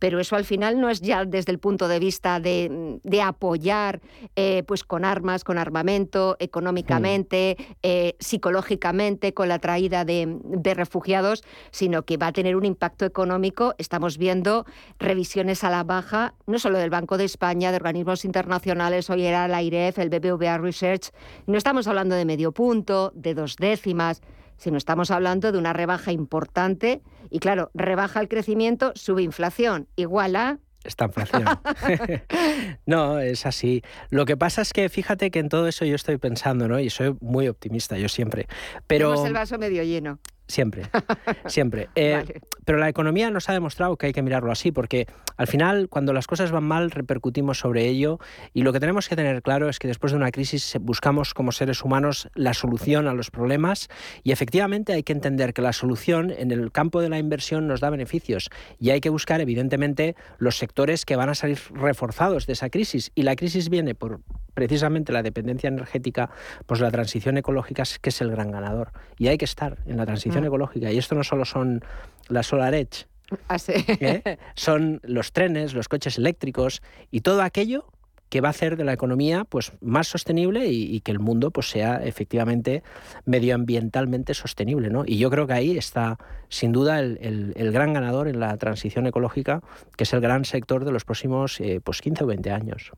[0.00, 4.00] pero eso al final no es ya desde el punto de vista de, apoyar
[4.34, 10.40] eh, pues con armas, con armamento, económicamente, eh, psicológicamente, con la traída de,
[10.74, 13.74] refugiados, sino que va a tener un impacto económico.
[13.76, 14.64] Estamos viendo
[14.98, 19.46] revisiones a la baja, no solo del Banco de España, de organismos internacionales, hoy era
[19.48, 21.10] la IREF, el BBVA Research,
[21.46, 24.22] no estamos hablando de medio punto, de dos décimas,
[24.60, 30.36] sino estamos hablando de una rebaja importante y claro, rebaja el crecimiento, sube inflación, igual
[30.36, 31.44] a esta inflación.
[32.86, 33.82] no, es así.
[34.08, 36.78] Lo que pasa es que fíjate que en todo eso yo estoy pensando, ¿no?
[36.80, 38.48] Y soy muy optimista, yo siempre.
[38.86, 39.08] Pero...
[39.08, 40.20] Tenemos el vaso medio lleno.
[40.50, 40.82] Siempre,
[41.46, 41.88] siempre.
[41.94, 45.88] Eh, pero la economía nos ha demostrado que hay que mirarlo así, porque al final,
[45.88, 48.18] cuando las cosas van mal, repercutimos sobre ello
[48.52, 51.52] y lo que tenemos que tener claro es que después de una crisis buscamos como
[51.52, 53.88] seres humanos la solución a los problemas
[54.22, 57.80] y efectivamente hay que entender que la solución en el campo de la inversión nos
[57.80, 62.54] da beneficios y hay que buscar, evidentemente, los sectores que van a salir reforzados de
[62.54, 63.12] esa crisis.
[63.14, 64.20] Y la crisis viene por
[64.54, 66.30] precisamente la dependencia energética,
[66.66, 68.92] pues la transición ecológica es que es el gran ganador.
[69.16, 70.90] Y hay que estar en la transición ecológica.
[70.90, 71.84] Y esto no solo son
[72.28, 73.06] las Solar Edge,
[73.48, 74.38] ah, ¿eh?
[74.54, 77.86] son los trenes, los coches eléctricos y todo aquello
[78.30, 81.68] que va a hacer de la economía pues, más sostenible y, que el mundo pues,
[81.68, 82.82] sea efectivamente
[83.24, 84.88] medioambientalmente sostenible.
[84.88, 85.02] ¿no?
[85.04, 86.16] Y yo creo que ahí está,
[86.48, 89.62] sin duda, el, gran ganador en la transición ecológica,
[89.96, 92.92] que es el gran sector de los próximos eh, pues 15 o 20 años.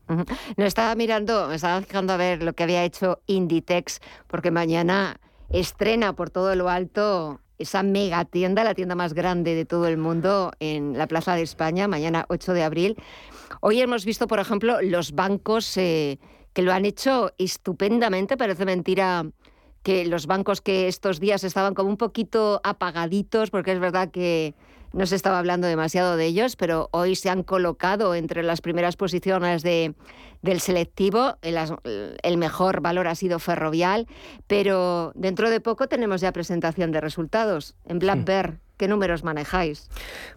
[0.55, 5.19] No estaba mirando, me estaba fijando a ver lo que había hecho Inditex, porque mañana
[5.53, 9.97] estrena por todo lo alto esa mega tienda, la tienda más grande de todo el
[9.97, 12.97] mundo en la Plaza de España, mañana 8 de abril.
[13.61, 16.19] Hoy hemos visto, por ejemplo, los bancos eh,
[16.53, 18.35] que lo han hecho estupendamente.
[18.35, 19.25] Parece mentira
[19.83, 24.55] que los bancos que estos días estaban como un poquito apagaditos, porque es verdad que
[24.93, 28.95] no se estaba hablando demasiado de ellos, pero hoy se han colocado entre las primeras
[28.95, 29.95] posiciones de,
[30.43, 31.37] del selectivo.
[31.41, 34.07] El, mejor valor ha sido Ferrovial,
[34.47, 38.25] pero dentro de poco tenemos ya presentación de resultados en Black hmm.
[38.25, 38.59] Bear.
[38.77, 39.87] ¿Qué números manejáis?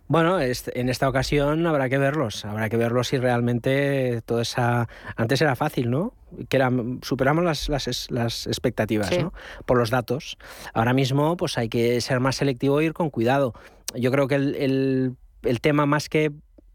[0.08, 4.88] Bueno, en esta ocasión habrá que verlos, habrá que verlos si realmente toda esa...
[5.16, 6.12] Antes era fácil, ¿no?
[6.48, 7.68] Que era, superamos las,
[8.10, 9.32] las, expectativas, ¿no?
[9.64, 10.36] Por los datos.
[10.74, 13.54] Ahora mismo, pues hay que ser más selectivo e ir con cuidado.
[13.98, 16.32] Yo creo que el, el tema más que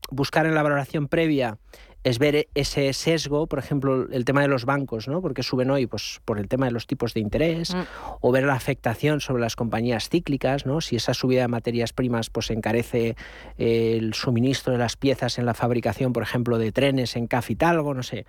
[0.10, 1.58] buscar en la valoración previa
[2.04, 5.22] es ver ese sesgo, por ejemplo, el tema de los bancos, ¿no?
[5.22, 7.80] Porque suben hoy pues, por el tema de los tipos de interés, mm.
[8.22, 10.82] o ver la afectación sobre las compañías cíclicas, ¿no?
[10.82, 13.16] Si esa subida de materias primas pues encarece
[13.58, 17.94] eh, el suministro de las piezas en la fabricación, por ejemplo, de trenes en Cafitalgo,
[17.94, 18.26] no sé.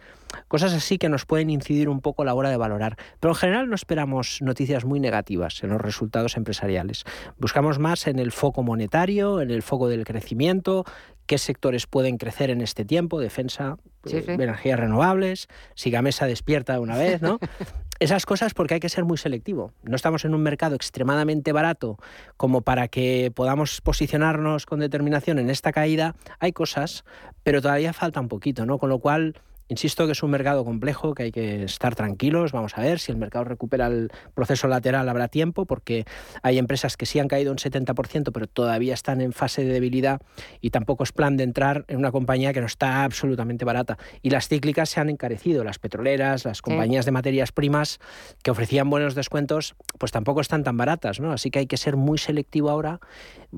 [0.49, 2.97] Cosas así que nos pueden incidir un poco a la hora de valorar.
[3.21, 7.05] Pero en general no esperamos noticias muy negativas en los resultados empresariales.
[7.39, 10.85] Buscamos más en el foco monetario, en el foco del crecimiento,
[11.27, 13.79] qué sectores pueden crecer en este tiempo, defensa,
[14.11, 17.39] eh, energías renovables, si Gamesa despierta de una vez, ¿no?
[18.01, 19.73] Esas cosas porque hay que ser muy selectivo.
[19.85, 21.99] No estamos en un mercado extremadamente barato
[22.37, 26.17] como para que podamos posicionarnos con determinación en esta caída.
[26.41, 27.05] Hay cosas,
[27.45, 28.79] pero todavía falta un poquito, ¿no?
[28.79, 29.37] Con lo cual
[29.73, 32.53] Insisto que es un mercado complejo, que hay que estar tranquilos.
[32.53, 36.05] Vamos a ver si el mercado recupera el proceso lateral, habrá tiempo, porque
[36.43, 40.21] hay empresas que sí han caído un 70%, pero todavía están en fase de debilidad
[40.61, 43.97] y tampoco es plan de entrar en una compañía que no está absolutamente barata.
[44.21, 47.99] Y las cíclicas se han encarecido, las petroleras, las compañías de materias primas
[48.43, 51.33] que ofrecían buenos descuentos, pues tampoco están tan baratas, ¿no?
[51.33, 53.01] Así que hay que ser muy selectivo ahora,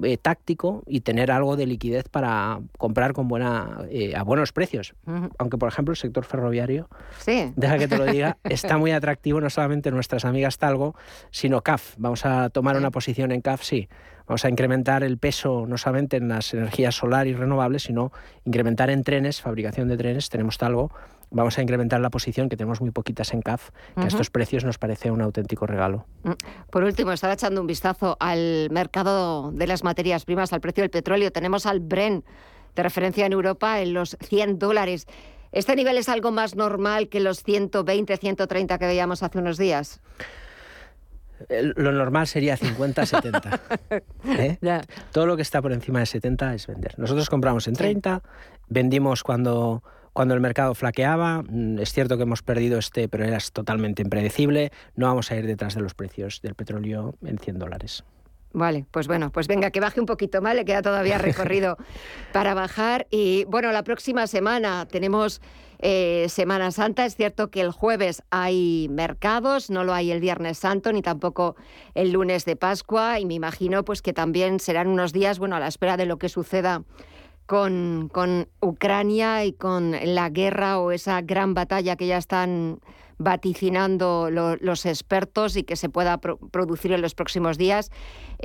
[0.00, 4.94] eh, táctico y tener algo de liquidez para comprar con buena, eh, a buenos precios.
[5.38, 6.88] Aunque, por ejemplo, sector ferroviario,
[7.19, 7.53] sí.
[7.57, 10.95] deja que te lo diga, está muy atractivo no solamente nuestras amigas Talgo,
[11.31, 11.95] sino CAF.
[11.97, 13.88] Vamos a tomar una posición en CAF, sí.
[14.27, 18.11] Vamos a incrementar el peso no solamente en las energías solar y renovables, sino
[18.45, 20.90] incrementar en trenes, fabricación de trenes, tenemos Talgo.
[21.31, 24.64] Vamos a incrementar la posición, que tenemos muy poquitas en CAF, que a estos precios
[24.64, 26.07] nos parece un auténtico regalo.
[26.23, 26.33] Mm.
[26.71, 30.90] Por último, estaba echando un vistazo al mercado de las materias primas, al precio del
[30.90, 31.33] petróleo.
[31.33, 32.25] Tenemos al Bren
[32.75, 35.07] de referencia en Europa en los 100 dólares.
[35.55, 40.01] ¿Este nivel es algo más normal que los 120, 130 que veíamos hace unos días?
[41.49, 43.61] Lo normal sería 50, 70.
[44.38, 44.59] ¿eh?
[45.12, 46.99] Todo lo que está por encima de 70 es vender.
[46.99, 48.21] Nosotros compramos en 30,
[48.69, 51.45] vendimos cuando, cuando el mercado flaqueaba.
[51.49, 54.73] Mm, es cierto que hemos perdido este, pero era totalmente impredecible.
[54.97, 58.03] No vamos a ir detrás de los precios del petróleo en 100 dólares.
[58.55, 61.77] Vale, pues bueno, pues venga, que baje un poquito más, le queda todavía recorrido
[62.33, 63.09] para bajar.
[63.11, 65.40] Y bueno, la próxima semana tenemos
[65.81, 67.05] eh, Semana Santa.
[67.05, 71.57] Es cierto que el jueves hay mercados, no lo hay el Viernes Santo ni tampoco
[71.95, 73.19] el lunes de Pascua.
[73.19, 76.19] Y me imagino pues que también serán unos días, bueno, a la espera de lo
[76.19, 76.85] que suceda
[77.47, 82.79] con, con Ucrania y con la guerra o esa gran batalla que ya están
[83.19, 87.90] vaticinando los expertos y que se pueda producir en los próximos días.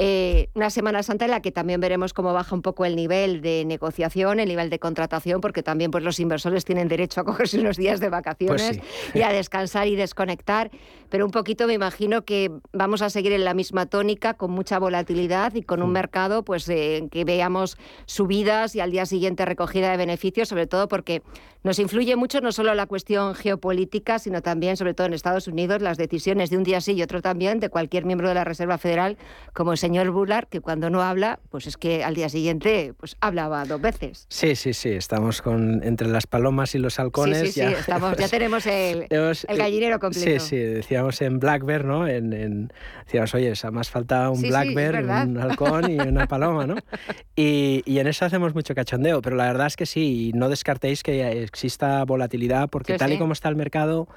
[0.01, 3.41] Eh, una Semana Santa en la que también veremos cómo baja un poco el nivel
[3.41, 7.59] de negociación, el nivel de contratación, porque también pues, los inversores tienen derecho a cogerse
[7.59, 10.71] unos días de vacaciones pues y a descansar y desconectar.
[11.09, 14.79] Pero un poquito me imagino que vamos a seguir en la misma tónica, con mucha
[14.79, 15.93] volatilidad y con un mm.
[15.93, 20.87] mercado pues, eh, que veamos subidas y al día siguiente recogida de beneficios, sobre todo
[20.87, 21.23] porque
[21.61, 25.81] nos influye mucho no solo la cuestión geopolítica, sino también, sobre todo en Estados Unidos,
[25.81, 28.77] las decisiones de un día sí y otro también de cualquier miembro de la Reserva
[28.77, 29.17] Federal,
[29.51, 33.17] como el señor Bullard, que cuando no habla, pues es que al día siguiente pues
[33.21, 34.25] hablaba dos veces.
[34.29, 37.39] Sí, sí, sí, estamos con entre las palomas y los halcones.
[37.39, 40.39] Sí, sí, ya, sí, estamos, ya tenemos el, el, gallinero completo.
[40.39, 42.07] Sí, sí, decíamos en Black Bear, ¿no?
[42.07, 42.73] En, en,
[43.05, 46.75] decíamos, oye, más falta un Black Bear, un halcón y una paloma, ¿no?
[47.35, 51.03] Y, y, en eso hacemos mucho cachondeo, pero la verdad es que sí, no descartéis
[51.03, 54.07] que exista volatilidad, porque tal y como está el mercado,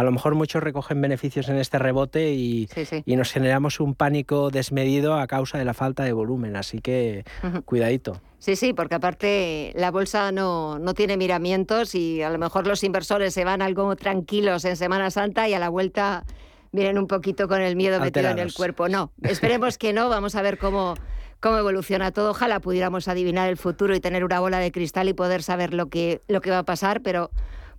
[0.00, 2.68] a lo mejor muchos recogen beneficios en este rebote y,
[3.04, 6.56] y, nos generamos un pánico desmedido a causa de la falta de volumen.
[6.56, 7.24] Así que
[7.66, 8.20] cuidadito.
[8.38, 12.82] Sí, sí, porque aparte la bolsa no, no tiene miramientos y a lo mejor los
[12.82, 16.24] inversores se van algo tranquilos en Semana Santa y a la vuelta
[16.72, 18.88] vienen un poquito con el miedo metido en el cuerpo.
[18.88, 20.94] No, esperemos que no, vamos a ver cómo,
[21.40, 22.30] cómo evoluciona todo.
[22.30, 25.90] Ojalá pudiéramos adivinar el futuro y tener una bola de cristal y poder saber lo
[25.90, 27.30] que, lo que va a pasar, pero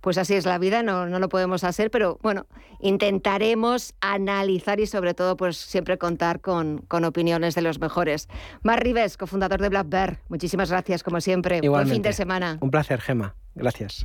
[0.02, 2.46] pues así es la vida, no, no lo podemos hacer, pero bueno,
[2.80, 8.28] intentaremos analizar y sobre todo pues siempre contar con, con opiniones de los mejores.
[8.62, 11.60] Mar Rives, cofundador de Black Bear, muchísimas gracias como siempre.
[11.66, 12.58] Buen fin de semana.
[12.60, 13.36] Un placer, Gema.
[13.54, 14.04] Gracias.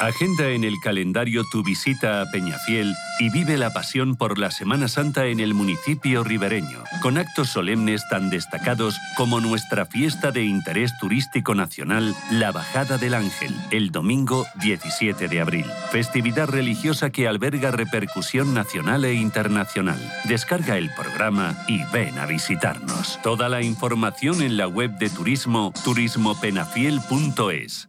[0.00, 4.88] Agenda en el calendario tu visita a Peñafiel y vive la pasión por la Semana
[4.88, 10.92] Santa en el municipio ribereño, con actos solemnes tan destacados como nuestra fiesta de interés
[10.98, 15.64] turístico nacional, la Bajada del Ángel, el domingo 17 de abril.
[15.90, 19.98] Festividad religiosa que alberga repercusión nacional e internacional.
[20.24, 23.18] Descarga el programa y ven a visitarnos.
[23.22, 27.88] Toda la información en la web de turismo turismopenafiel.es.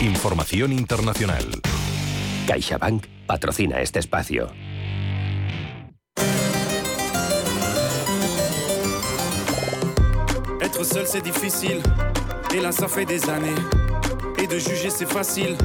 [0.00, 1.42] Información internacional.
[2.46, 4.46] CaixaBank patrocina este espacio.
[10.60, 11.82] Être seul c'est difficile,
[12.54, 13.60] et là ça fait des années.
[14.40, 15.56] Et de juger c'est facile.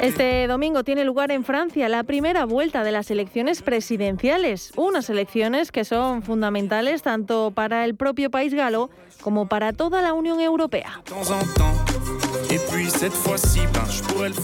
[0.00, 5.70] Este domingo tiene lugar en Francia la primera vuelta de las elecciones presidenciales, unas elecciones
[5.70, 8.90] que son fundamentales tanto para el propio país galo
[9.20, 11.00] como para toda la Unión Europea.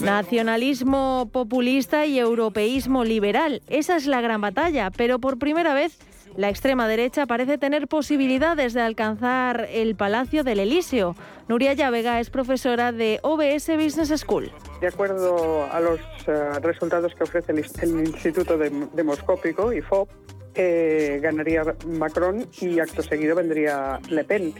[0.02, 5.98] Nacionalismo populista y europeísmo liberal, esa es la gran batalla, pero por primera vez
[6.36, 11.16] la extrema derecha parece tener posibilidades de alcanzar el Palacio del Elíseo.
[11.48, 14.52] Nuria Llavega es profesora de OBS Business School.
[14.80, 15.98] De acuerdo a los
[16.28, 17.58] eh, resultados que ofrece el,
[18.06, 20.08] Instituto Demoscópico, IFOP,
[20.54, 24.54] eh, ganaría Macron y acto seguido vendría Le Pen.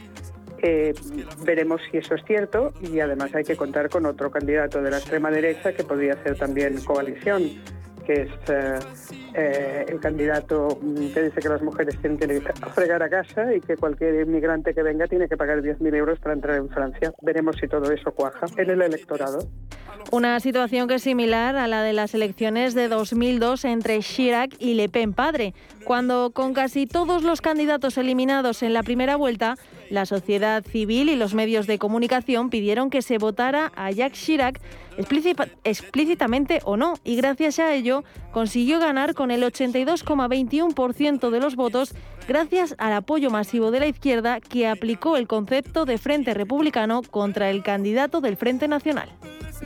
[0.61, 0.93] Eh,
[1.45, 4.97] veremos si eso es cierto y además hay que contar con otro candidato de la
[4.97, 7.43] extrema derecha que podría ser también coalición
[8.09, 8.79] que es eh,
[9.35, 10.79] eh, el candidato
[11.13, 12.41] que dice que las mujeres tienen que
[12.73, 16.33] fregar a casa y que cualquier inmigrante que venga tiene que pagar 10.000 euros para
[16.33, 17.13] entrar en Francia.
[17.21, 19.47] Veremos si todo eso cuaja en el electorado.
[20.11, 24.73] Una situación que es similar a la de las elecciones de 2002 entre Chirac y
[24.73, 29.55] Le Pen padre, cuando con casi todos los candidatos eliminados en la primera vuelta,
[29.89, 34.59] la sociedad civil y los medios de comunicación pidieron que se votara a Jacques Chirac
[35.63, 41.93] explícitamente o no, y gracias a ello consiguió ganar con el 82,21% de los votos
[42.27, 47.49] gracias al apoyo masivo de la izquierda que aplicó el concepto de Frente Republicano contra
[47.49, 49.09] el candidato del Frente Nacional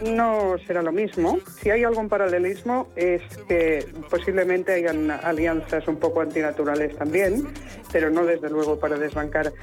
[0.01, 1.39] no será lo mismo.
[1.61, 7.47] Si hay algún paralelismo es que posiblemente hayan alianzas un poco antinaturales también,
[7.91, 9.53] pero no desde luego para desbancar,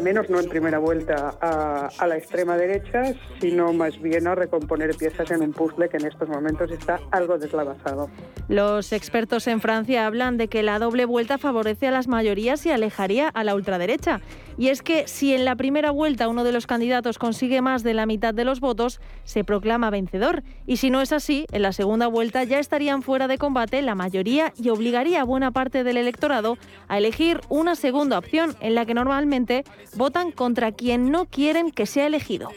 [0.00, 4.96] al menos no en primera vuelta, a, la extrema derecha, sino más bien a recomponer
[4.96, 8.08] piezas en un puzzle que en estos momentos está algo deslavazado.
[8.48, 12.70] Los expertos en Francia hablan de que la doble vuelta favorece a las mayorías y
[12.70, 14.22] alejaría a la ultraderecha.
[14.56, 17.94] Y es que si en la primera vuelta uno de los candidatos consigue más de
[17.94, 20.42] la mitad de los votos, se proclama vencedor.
[20.66, 23.94] Y si no es así, en la segunda vuelta ya estarían fuera de combate la
[23.94, 26.58] mayoría y obligaría a buena parte del electorado
[26.88, 31.86] a elegir una segunda opción en la que normalmente votan contra quien no quieren que
[31.86, 32.50] sea elegido.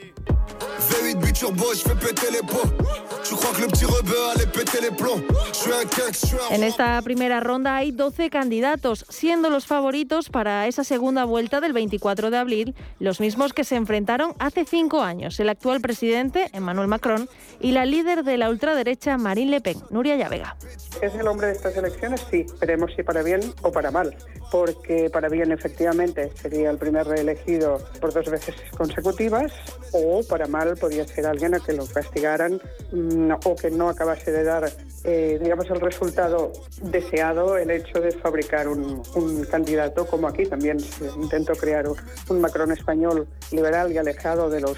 [6.52, 11.74] En esta primera ronda hay 12 candidatos, siendo los favoritos para esa segunda vuelta del
[11.74, 16.88] 24 de abril los mismos que se enfrentaron hace cinco años, el actual presidente Emmanuel
[16.88, 20.58] Macron y la líder de la ultraderecha Marine Le Pen, Nuria Llavega.
[21.02, 22.26] ¿Es el hombre de estas elecciones?
[22.30, 24.16] Sí, veremos si para bien o para mal,
[24.54, 29.52] porque para bien efectivamente sería el primer reelegido por dos veces consecutivas
[29.94, 32.62] o para mal podría ser alguien a que lo castigaran
[32.92, 34.72] mm, o que no acabase de dar,
[35.06, 36.52] eh, digamos, el resultado
[36.84, 39.02] deseado, el hecho de fabricar un,
[39.50, 41.88] candidato como aquí también se intentó crear
[42.30, 44.78] un Macron español liberal y alejado de los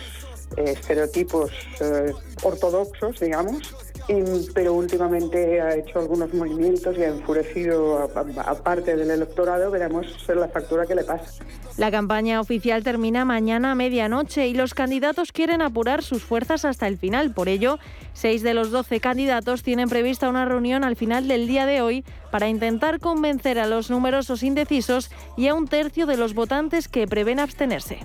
[0.56, 3.76] eh, estereotipos eh, ortodoxos, digamos,
[4.54, 9.72] pero últimamente ha hecho algunos movimientos y ha enfurecido a, parte del electorado.
[9.72, 11.44] Veremos la factura que le pasa.
[11.78, 16.88] La campaña oficial termina mañana a medianoche y los candidatos quieren apurar sus fuerzas hasta
[16.88, 17.34] el final.
[17.34, 17.80] Por ello,
[18.14, 22.06] seis de los doce candidatos tienen prevista una reunión al final del día de hoy
[22.32, 27.08] para intentar convencer a los numerosos indecisos y a un tercio de los votantes que
[27.08, 28.00] prevén abstenerse.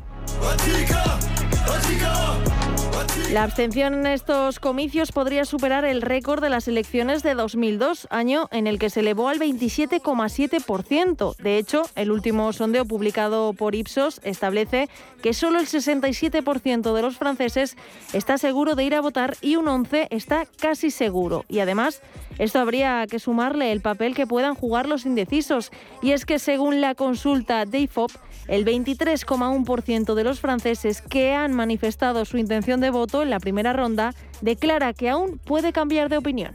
[3.32, 8.48] La abstención en estos comicios podría superar el récord de las elecciones de 2002, año
[8.50, 11.36] en el que se elevó al 27,7%.
[11.36, 14.88] De hecho, el último sondeo publicado por Ipsos establece
[15.22, 17.76] que solo el 67% de los franceses
[18.12, 21.44] está seguro de ir a votar y un 11 está casi seguro.
[21.48, 22.02] Y además,
[22.40, 25.70] esto habría que sumarle el papel que puedan jugar los indecisos.
[26.00, 28.10] Y es que según la consulta de IFOP,
[28.48, 33.74] el 23,1% de los franceses que han manifestado su intención de voto en la primera
[33.74, 36.52] ronda declara que aún puede cambiar de opinión.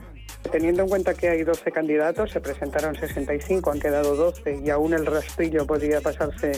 [0.52, 4.96] Teniendo en cuenta que hay 12 candidatos, se presentaron 65, han quedado 12 y aún
[4.96, 6.54] el rastrillo podría pasarse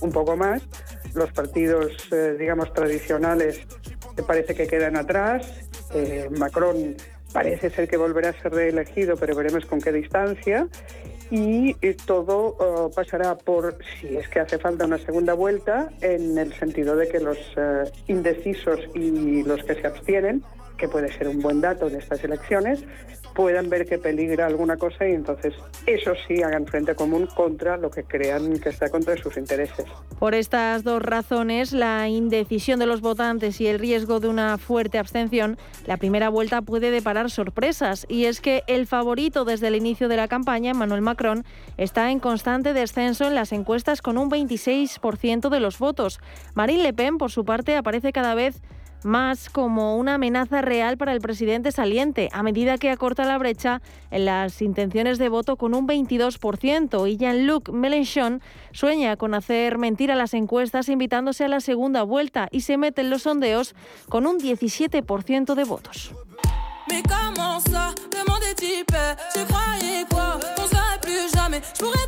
[0.00, 0.62] un poco más.
[1.12, 3.60] Los partidos, eh, digamos, tradicionales
[4.26, 5.68] parece que quedan atrás.
[5.94, 6.96] Eh, Macron
[7.32, 10.68] parece ser que volverá a ser reelegido, pero veremos con qué distancia.
[11.30, 16.36] Y eh, todo oh, pasará por, si es que hace falta una segunda vuelta, en
[16.36, 20.42] el sentido de que los eh, indecisos y los que se abstienen,
[20.76, 22.84] que puede ser un buen dato de estas elecciones,
[23.40, 25.54] puedan ver que peligra alguna cosa y entonces
[25.86, 29.86] eso sí hagan frente común contra lo que crean que está contra sus intereses.
[30.18, 34.98] Por estas dos razones, la indecisión de los votantes y el riesgo de una fuerte
[34.98, 40.08] abstención, la primera vuelta puede deparar sorpresas y es que el favorito desde el inicio
[40.08, 41.46] de la campaña, Emmanuel Macron,
[41.78, 46.20] está en constante descenso en las encuestas con un 26% de los votos.
[46.52, 48.60] Marine Le Pen, por su parte, aparece cada vez
[49.02, 53.80] más como una amenaza real para el presidente saliente, a medida que acorta la brecha
[54.10, 57.10] en las intenciones de voto con un 22%.
[57.10, 62.48] Y Jean-Luc Mélenchon sueña con hacer mentir a las encuestas invitándose a la segunda vuelta
[62.50, 63.74] y se mete en los sondeos
[64.08, 66.14] con un 17% de votos.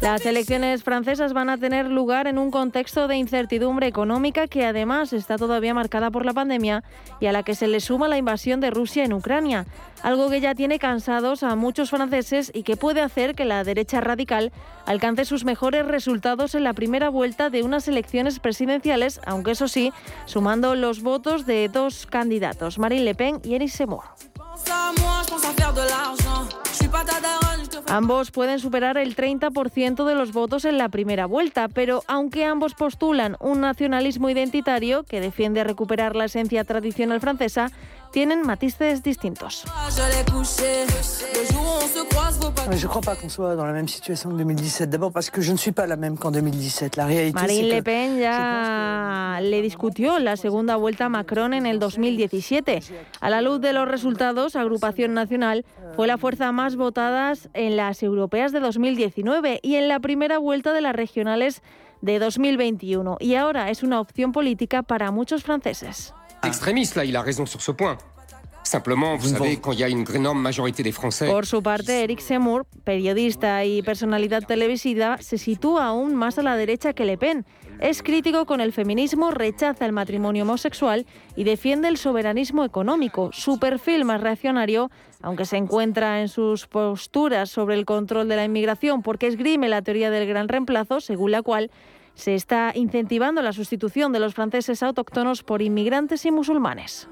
[0.01, 5.13] Las elecciones francesas van a tener lugar en un contexto de incertidumbre económica que además
[5.13, 6.85] está todavía marcada por la pandemia
[7.21, 9.67] y a la que se le suma la invasión de Rusia en Ucrania,
[10.03, 14.01] algo que ya tiene cansados a muchos franceses y que puede hacer que la derecha
[14.01, 14.53] radical
[14.87, 19.93] alcance sus mejores resultados en la primera vuelta de unas elecciones presidenciales, aunque eso sí,
[20.27, 24.05] sumando los votos de dos candidatos, Marine Le Pen y Eric Zemmour.
[27.89, 32.75] Ambos pueden superar el 30% de los votos en la primera vuelta, pero aunque ambos
[32.75, 37.71] postulan un nacionalismo identitario que defiende recuperar la esencia tradicional francesa,
[38.13, 39.65] tienen matices distintos.
[47.33, 52.83] Marine Le Pen ya le discutió la segunda vuelta a Macron en el 2017.
[53.21, 55.65] A la luz de los resultados, Agrupación Nacional
[55.97, 60.73] fue la fuerza más votada en las europeas de 2019 y en la primera vuelta
[60.73, 61.63] de las regionales
[62.03, 63.17] de 2021.
[63.21, 66.13] Y ahora es una opción política para muchos franceses.
[66.45, 67.97] Extrémiste, là, il a raison sur ce point.
[68.65, 71.27] Simplement, vous savez, quand il y a une énorme majorité des Français.
[71.27, 76.57] Por su parte, Eric Zemmour, periodista y personalidad televisiva, se sitúa aún más a la
[76.57, 77.45] derecha que Le Pen.
[77.81, 83.31] Es crítico con el feminismo, rechaza el matrimonio homosexual y defiende el soberanismo económico.
[83.33, 84.91] Su perfil más reaccionario,
[85.21, 89.83] aunque se encuentra en sus posturas sobre el control de la inmigración, porque esgrime la
[89.83, 91.73] teoría del gran reemplazo, según la cual
[92.15, 97.09] se está incentivando la sustitución de los franceses autóctonos por inmigrantes y musulmanes.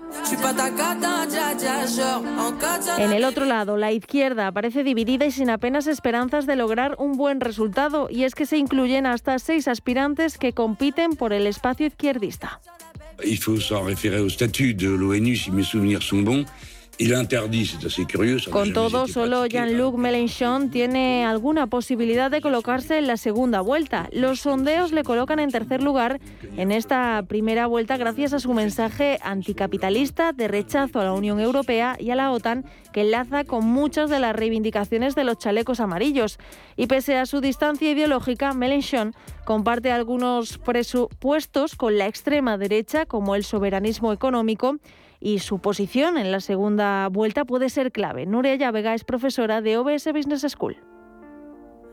[2.98, 7.16] En el otro lado, la izquierda parece dividida y sin apenas esperanzas de lograr un
[7.16, 11.86] buen resultado, y es que se incluyen hasta seis aspirantes que compiten por el espacio
[11.86, 12.60] izquierdista.
[13.22, 16.46] Il faut s'en référer au statut de l'ONU si mes souvenirs sont bons.
[18.50, 24.10] Con todo, solo Jean-Luc Mélenchon tiene alguna posibilidad de colocarse en la segunda vuelta.
[24.12, 26.20] Los sondeos le colocan en tercer lugar
[26.58, 31.96] en esta primera vuelta gracias a su mensaje anticapitalista de rechazo a la Unión Europea
[31.98, 36.38] y a la OTAN que enlaza con muchas de las reivindicaciones de los chalecos amarillos.
[36.76, 39.14] Y pese a su distancia ideológica, Mélenchon
[39.46, 44.76] comparte algunos presupuestos con la extrema derecha como el soberanismo económico
[45.20, 48.26] y su posición en la segunda vuelta puede ser clave.
[48.26, 50.89] Nuria Vega es profesora de OBS Business School.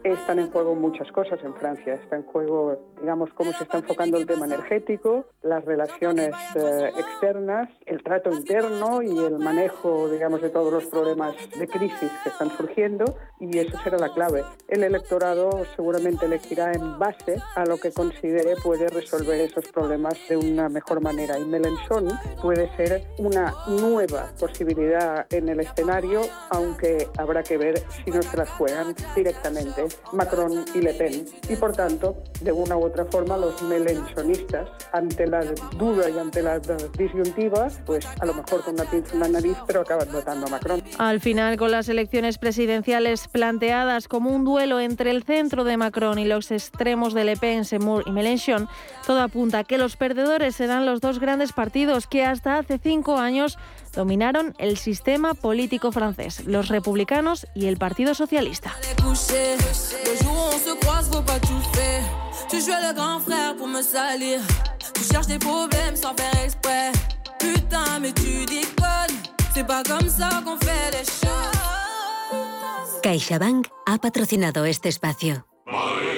[0.08, 1.96] Están en juego muchas cosas en Francia.
[1.96, 7.68] Está en juego, digamos, cómo se está enfocando el tema energético, las relaciones eh, externas,
[7.86, 12.50] el trato interno y el manejo, digamos, de todos los problemas de crisis que están
[12.56, 13.18] surgiendo.
[13.42, 14.44] Y eso será la clave.
[14.70, 20.38] El electorado seguramente elegirá en base a lo que considere puede resolver esos problemas de
[20.38, 21.38] una mejor manera.
[21.38, 22.08] Y Mélenchon
[22.42, 28.38] puede ser una nueva posibilidad en el escenario, aunque habrá que ver si no se
[28.38, 29.84] las juegan directamente
[30.14, 31.26] Macron y Le Pen.
[31.50, 35.44] Y por tanto, de una u otra forma, los melenchonistas, ante la
[35.78, 36.60] duda y ante la
[36.98, 40.50] disyuntiva, pues a lo mejor con una pinza en la nariz, pero acaban votando a
[40.50, 40.82] Macron.
[40.98, 46.20] Al final, con las elecciones presidenciales planteadas como un duelo entre el centro de Macron
[46.20, 48.68] y los extremos de Le Pen, Seymour y Mélenchon,
[49.06, 53.18] todo apunta a que los perdedores serán los dos grandes partidos que hasta hace cinco
[53.18, 53.58] años
[53.98, 58.74] dominaron el sistema político francés, los republicanos y el Partido Socialista.
[73.02, 75.48] CaixaBank ha patrocinado este espacio.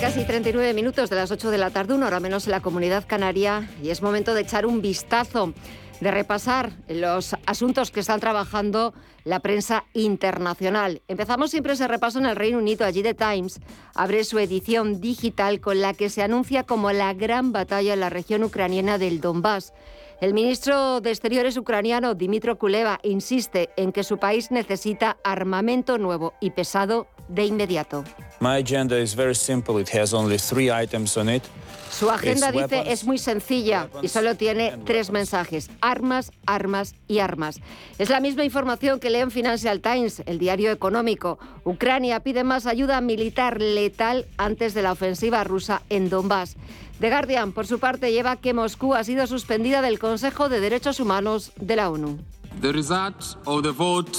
[0.00, 3.04] Casi 39 minutos de las 8 de la tarde, una hora menos en la comunidad
[3.06, 5.52] canaria, y es momento de echar un vistazo,
[6.00, 8.94] de repasar los asuntos que están trabajando
[9.24, 11.02] la prensa internacional.
[11.08, 12.86] Empezamos siempre ese repaso en el Reino Unido.
[12.86, 13.58] Allí The Times
[13.94, 18.08] abre su edición digital con la que se anuncia como la gran batalla en la
[18.08, 19.72] región ucraniana del Donbass.
[20.20, 26.34] El ministro de Exteriores ucraniano, Dimitro Kuleva, insiste en que su país necesita armamento nuevo
[26.40, 28.04] y pesado de inmediato.
[28.40, 29.80] My agenda is very simple.
[29.80, 31.42] It has only three items on it.
[31.90, 35.70] Su agenda, dice, es muy sencilla y solo tiene tres mensajes.
[35.80, 37.60] Armas, armas y armas.
[37.98, 41.38] Es la misma información que lee en Financial Times, el diario económico.
[41.64, 46.56] Ucrania pide más ayuda militar letal antes de la ofensiva rusa en Donbass.
[47.00, 51.00] The Guardian, por su parte, lleva que Moscú ha sido suspendida del Consejo de Derechos
[51.00, 52.18] Humanos de la ONU.
[52.60, 54.18] The result of the vote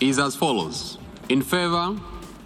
[0.00, 0.98] is as follows.
[1.28, 1.96] In favor,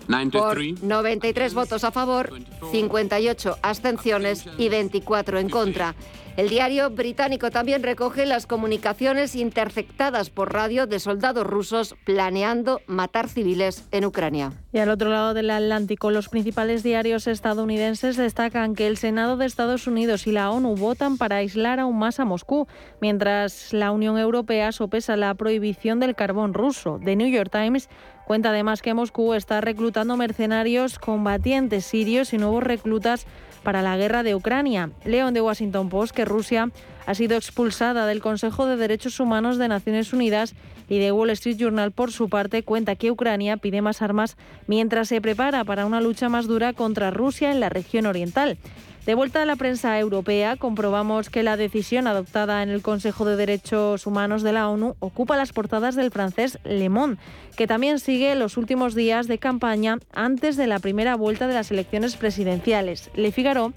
[0.07, 0.83] Por 93.
[0.83, 2.33] 93 votos a favor,
[2.70, 5.95] 58 abstenciones y 24 en contra.
[6.37, 13.31] El diario británico también recoge las comunicaciones interceptadas por radio de soldados rusos planeando matar
[13.31, 14.53] civiles en Ucrania.
[14.70, 19.47] Y al otro lado del Atlántico, los principales diarios estadounidenses destacan que el Senado de
[19.47, 22.68] Estados Unidos y la ONU votan para aislar aún más a Moscú,
[23.01, 27.01] mientras la Unión Europea sopesa la prohibición del carbón ruso.
[27.03, 27.89] The New York Times
[28.27, 33.24] cuenta además que Moscú está reclutando mercenarios, combatientes sirios y nuevos reclutas
[33.62, 34.91] para la guerra de Ucrania.
[35.05, 36.70] León de Washington Post que Rusia
[37.07, 40.55] ha sido expulsada del Consejo de Derechos Humanos de Naciones Unidas
[40.89, 45.09] y The Wall Street Journal, por su parte, cuenta que Ucrania pide más armas mientras
[45.09, 48.59] se prepara para una lucha más dura contra Rusia en la región oriental.
[49.07, 53.37] De vuelta a la prensa europea, comprobamos que la decisión adoptada en el Consejo de
[53.37, 57.17] Derechos Humanos de la ONU ocupa las portadas del francés Le Monde,
[57.57, 61.71] que también sigue los últimos días de campaña antes de la primera vuelta de las
[61.71, 63.09] elecciones presidenciales.
[63.15, 63.73] Le Figaro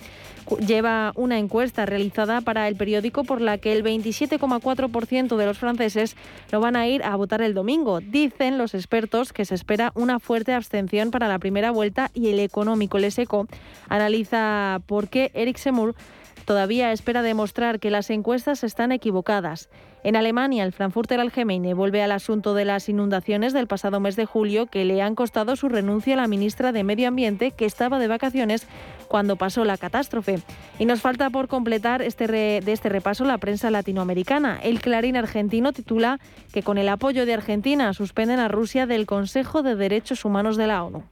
[0.57, 6.15] lleva una encuesta realizada para el periódico por la que el 27,4% de los franceses
[6.51, 7.99] no van a ir a votar el domingo.
[7.99, 12.39] Dicen los expertos que se espera una fuerte abstención para la primera vuelta y el
[12.39, 13.47] económico Leseco
[13.87, 15.95] analiza por qué Eric Semur
[16.45, 19.69] todavía espera demostrar que las encuestas están equivocadas.
[20.01, 24.25] En Alemania, el Frankfurter Allgemeine vuelve al asunto de las inundaciones del pasado mes de
[24.25, 27.99] julio que le han costado su renuncia a la ministra de Medio Ambiente que estaba
[27.99, 28.65] de vacaciones
[29.09, 30.39] cuando pasó la catástrofe.
[30.77, 34.57] Y nos falta por completar este de este repaso la prensa latinoamericana.
[34.63, 36.19] El Clarín argentino titula
[36.53, 40.67] que con el apoyo de Argentina suspenden a Rusia del Consejo de Derechos Humanos de
[40.67, 41.03] la ONU.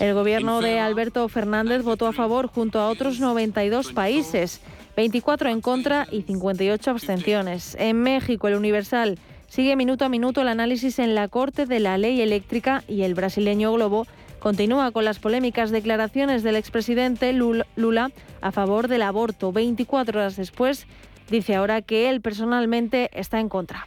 [0.00, 4.60] El gobierno de Alberto Fernández votó a favor junto a otros 92 países,
[4.96, 7.74] 24 en contra y 58 abstenciones.
[7.80, 11.96] En México, el Universal sigue minuto a minuto el análisis en la Corte de la
[11.96, 14.06] Ley Eléctrica y el brasileño Globo
[14.40, 19.52] continúa con las polémicas declaraciones del expresidente Lul- Lula a favor del aborto.
[19.52, 20.86] 24 horas después,
[21.30, 23.86] dice ahora que él personalmente está en contra.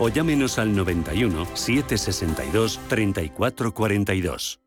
[0.00, 4.60] o llámenos al 91 762 3442.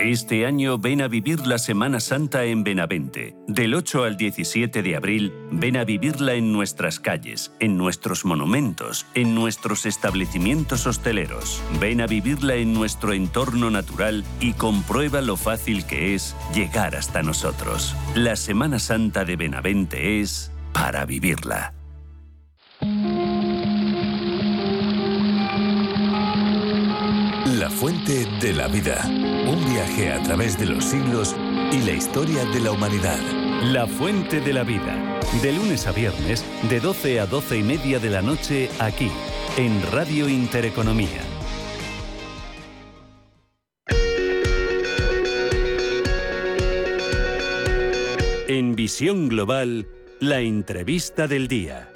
[0.00, 3.34] Este año ven a vivir la Semana Santa en Benavente.
[3.48, 9.06] Del 8 al 17 de abril, ven a vivirla en nuestras calles, en nuestros monumentos,
[9.14, 11.60] en nuestros establecimientos hosteleros.
[11.80, 17.24] Ven a vivirla en nuestro entorno natural y comprueba lo fácil que es llegar hasta
[17.24, 17.96] nosotros.
[18.14, 21.74] La Semana Santa de Benavente es para vivirla.
[27.56, 29.02] La fuente de la vida.
[29.06, 31.34] Un viaje a través de los siglos
[31.72, 33.18] y la historia de la humanidad.
[33.62, 35.18] La Fuente de la Vida.
[35.40, 39.10] De lunes a viernes, de 12 a 12 y media de la noche, aquí,
[39.56, 41.22] en Radio Intereconomía.
[48.46, 49.88] En Visión Global,
[50.20, 51.88] la entrevista del día.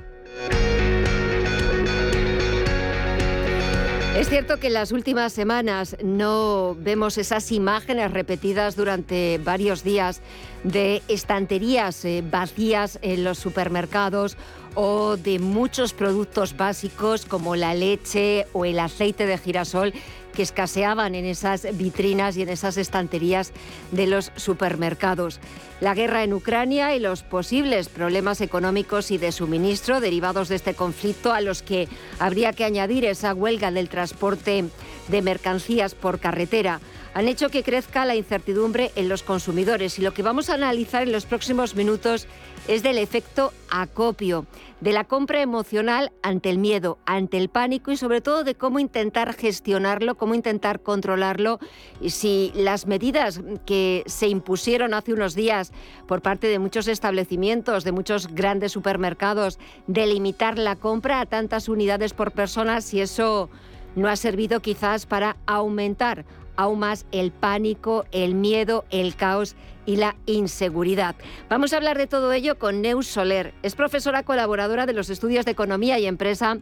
[4.14, 10.20] Es cierto que en las últimas semanas no vemos esas imágenes repetidas durante varios días
[10.64, 14.36] de estanterías eh, vacías en los supermercados
[14.74, 19.94] o de muchos productos básicos como la leche o el aceite de girasol
[20.32, 23.52] que escaseaban en esas vitrinas y en esas estanterías
[23.90, 25.40] de los supermercados.
[25.80, 30.74] La guerra en Ucrania y los posibles problemas económicos y de suministro derivados de este
[30.74, 34.64] conflicto a los que habría que añadir esa huelga del transporte
[35.08, 36.80] de mercancías por carretera
[37.14, 41.02] han hecho que crezca la incertidumbre en los consumidores y lo que vamos a analizar
[41.02, 42.26] en los próximos minutos
[42.68, 44.46] es del efecto acopio,
[44.80, 48.78] de la compra emocional ante el miedo, ante el pánico y sobre todo de cómo
[48.78, 51.58] intentar gestionarlo, cómo intentar controlarlo.
[52.00, 55.72] Y si las medidas que se impusieron hace unos días
[56.06, 61.68] por parte de muchos establecimientos, de muchos grandes supermercados, de limitar la compra a tantas
[61.68, 63.50] unidades por persona, si eso
[63.94, 66.24] no ha servido quizás para aumentar
[66.56, 71.14] aún más el pánico, el miedo, el caos y la inseguridad.
[71.48, 73.54] Vamos a hablar de todo ello con Neus Soler.
[73.62, 76.58] Es profesora colaboradora de los estudios de Economía y Empresa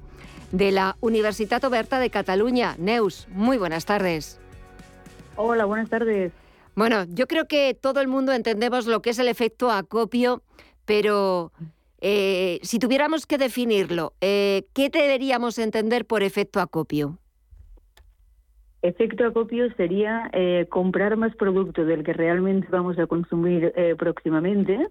[0.52, 2.76] de la Universitat Oberta de Cataluña.
[2.78, 4.40] Neus, muy buenas tardes.
[5.36, 6.32] Hola, buenas tardes.
[6.74, 10.42] Bueno, yo creo que todo el mundo entendemos lo que es el efecto acopio,
[10.84, 11.52] pero
[12.00, 17.18] eh, si tuviéramos que definirlo, eh, ¿qué deberíamos entender por efecto acopio?
[18.82, 24.88] Efecto acopio sería eh, comprar más producto del que realmente vamos a consumir eh, próximamente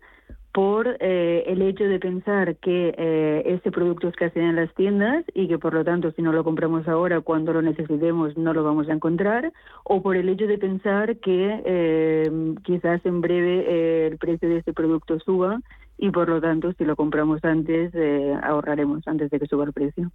[0.53, 5.59] por eh, el hecho de pensar que ese producto escasea en las tiendas y que
[5.59, 8.93] por lo tanto si no lo compramos ahora cuando lo necesitemos no lo vamos a
[8.93, 12.31] encontrar o por el hecho de pensar que
[12.63, 15.59] quizás en breve el precio de ese producto suba
[15.99, 19.73] y por lo tanto si lo compramos antes eh, ahorraremos antes de que suba el
[19.73, 20.11] precio.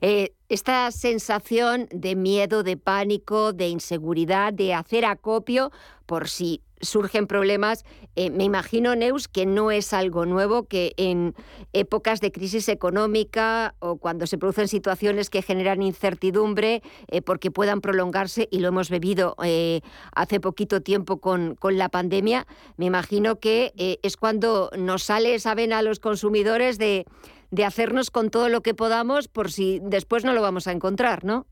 [0.00, 5.70] Eh, esta sensación de miedo, de pánico, de inseguridad, de hacer acopio
[6.06, 7.84] por si surgen problemas.
[8.16, 11.34] Eh, me imagino, Neus, que no es algo nuevo, que en
[11.72, 17.80] épocas de crisis económica o cuando se producen situaciones que generan incertidumbre eh, porque puedan
[17.80, 19.80] prolongarse, y lo hemos bebido eh,
[20.14, 22.46] hace poquito tiempo con, con, la pandemia,
[22.76, 27.06] me imagino que es cuando nos sale esa vena a los consumidores de,
[27.50, 31.24] de hacernos con todo lo que podamos por si después no lo vamos a encontrar,
[31.24, 31.46] ¿no?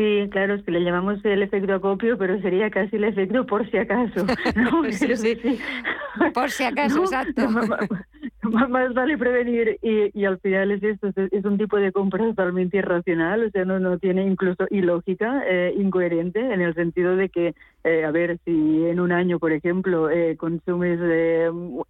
[0.00, 3.70] Sí, claro, es que le llamamos el efecto acopio, pero sería casi el efecto por
[3.70, 4.24] si acaso.
[4.92, 5.58] sí, sí.
[6.32, 7.46] Por si acaso, exacto.
[8.42, 13.44] Más, vale prevenir y, al final es esto, es un tipo de compra totalmente irracional,
[13.44, 18.04] o sea, no, no tiene incluso ilógica, eh, incoherente, en el sentido de que, eh,
[18.04, 20.98] a ver, si en un año, por ejemplo, eh, consumes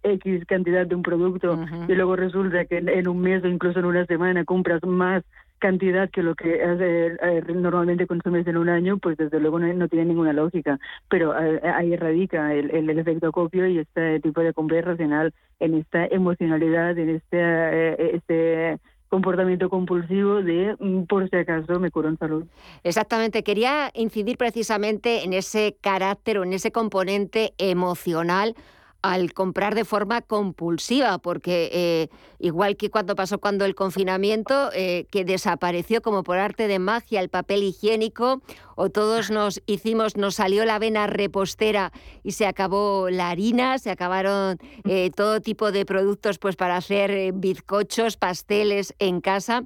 [0.03, 1.57] X cantidad de un producto
[1.87, 5.23] y luego resulta que en un mes o incluso en una semana compras más
[5.61, 10.05] cantidad que lo que eh, normalmente consumes en un año, pues desde luego no, tiene
[10.05, 10.77] ninguna lógica.
[11.07, 16.05] Pero eh, ahí radica el, efecto acopio y este tipo de compra irracional en esta
[16.07, 22.17] emocionalidad, en este, eh, este comportamiento compulsivo de mm, por si acaso me curo en
[22.17, 22.45] salud.
[22.83, 28.55] Exactamente, quería incidir precisamente en ese carácter en ese componente emocional
[29.01, 35.07] al comprar de forma compulsiva, porque eh, igual que cuando pasó cuando el confinamiento, eh,
[35.09, 38.41] que desapareció como por arte de magia el papel higiénico,
[38.81, 41.91] o todos nos hicimos, nos salió la vena repostera
[42.23, 47.31] y se acabó la harina, se acabaron eh, todo tipo de productos pues para hacer
[47.33, 49.65] bizcochos, pasteles en casa.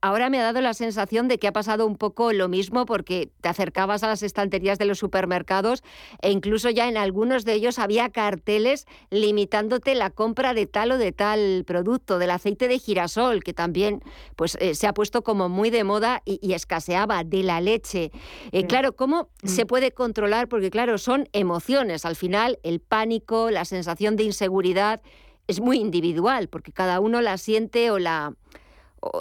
[0.00, 3.30] ahora me ha dado la sensación de que ha pasado un poco lo mismo porque
[3.42, 5.82] te acercabas a las estanterías de los supermercados
[6.22, 10.98] e incluso ya en algunos de ellos había carteles limitándote la compra de tal o
[10.98, 14.02] de tal producto, del aceite de girasol, que también
[14.36, 18.10] pues, eh, se ha puesto como muy de moda y, escaseaba, de la leche.
[18.52, 19.48] Eh, claro, ¿cómo mm.
[19.48, 20.48] se puede controlar?
[20.48, 22.04] Porque claro, son emociones.
[22.04, 25.02] Al final, el pánico, la sensación de inseguridad
[25.46, 28.34] es muy individual, porque cada uno la siente o la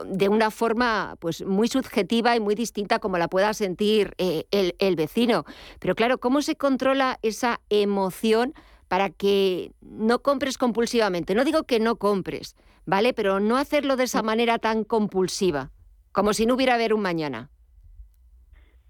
[0.07, 4.76] de una forma pues muy subjetiva y muy distinta como la pueda sentir eh, el,
[4.80, 5.45] el, vecino.
[5.80, 8.53] Pero claro, ¿cómo se controla esa emoción
[8.89, 11.36] para que no compres compulsivamente.
[11.36, 13.14] No digo que no compres, ¿vale?
[13.14, 15.72] Pero no hacerlo de esa manera tan compulsiva,
[16.12, 17.51] como si no hubiera haber un mañana.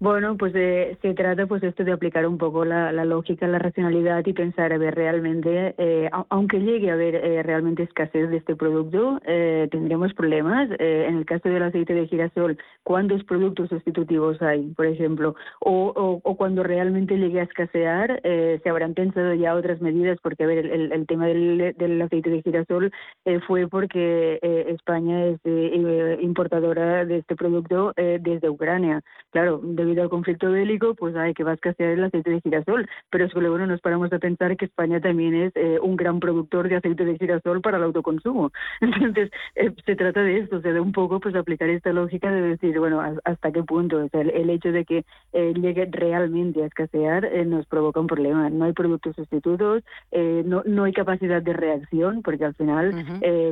[0.02, 4.24] Bueno, pues eh, se trata pues esto de aplicar un poco la, lógica, la racionalidad
[4.24, 8.56] y pensar a ver realmente, eh, aunque llegue a haber eh, realmente escasez de este
[8.56, 9.20] producto,
[9.70, 10.70] tendremos problemas.
[10.78, 15.34] en el caso del aceite de girasol, ¿cuántos productos sustitutivos hay, por ejemplo?
[15.60, 20.46] O, o, cuando realmente llegue a escasear, se habrán pensado ya otras medidas, porque a
[20.46, 22.90] ver, el, el tema del, aceite de girasol
[23.46, 24.38] fue porque
[24.68, 25.40] España es
[26.22, 29.02] importadora de este producto desde Ucrania.
[29.30, 29.60] Claro,
[29.90, 32.88] debido al conflicto bélico, pues hay que va a escasear el aceite de girasol.
[33.10, 35.96] Pero es que luego no nos paramos a pensar que España también es eh, un
[35.96, 38.52] gran productor de aceite de girasol para el autoconsumo.
[38.80, 42.30] Entonces, eh, se trata de esto, o sea, de un poco pues aplicar esta lógica
[42.30, 46.62] de decir, bueno, hasta qué punto, o sea, el, hecho de que eh, llegue realmente
[46.62, 48.48] a escasear nos provoca un problema.
[48.50, 49.82] No hay productos sustitutos,
[50.12, 52.92] no, no hay capacidad de reacción, porque al final,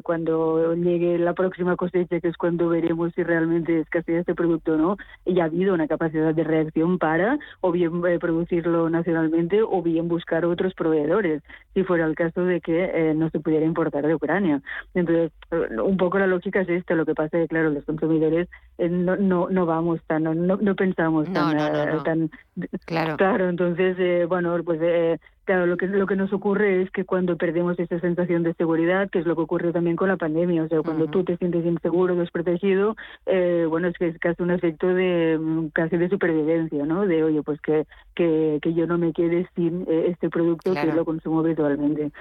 [0.03, 4.77] cuando llegue la próxima cosecha, que es cuando veremos si realmente escasea este producto o
[4.77, 9.83] no, ya ha habido una capacidad de reacción para o bien eh, producirlo nacionalmente o
[9.83, 11.43] bien buscar otros proveedores,
[11.75, 14.61] si fuera el caso de que eh, no se pudiera importar de Ucrania.
[14.95, 17.85] Entonces, eh, un poco la lógica es esta, lo que pasa es que, claro, los
[17.85, 18.49] consumidores
[18.79, 21.57] no, no, no vamos tan, no, no pensamos tan,
[22.05, 22.31] tan
[22.87, 23.17] claro.
[23.17, 24.81] claro, entonces, bueno, pues
[25.49, 29.09] Claro, lo que, lo que nos ocurre es que cuando perdemos esa sensación de seguridad,
[29.09, 31.65] que es lo que ocurre también con la pandemia, o sea, cuando tú te sientes
[31.65, 36.85] inseguro, desprotegido, eh, bueno, es que es casi un efecto de mm, casi de supervivencia,
[36.85, 37.07] ¿no?
[37.07, 40.93] De, oye, pues que, que, que yo no me quede sin eh, este producto que
[40.93, 42.13] lo consumo habitualmente.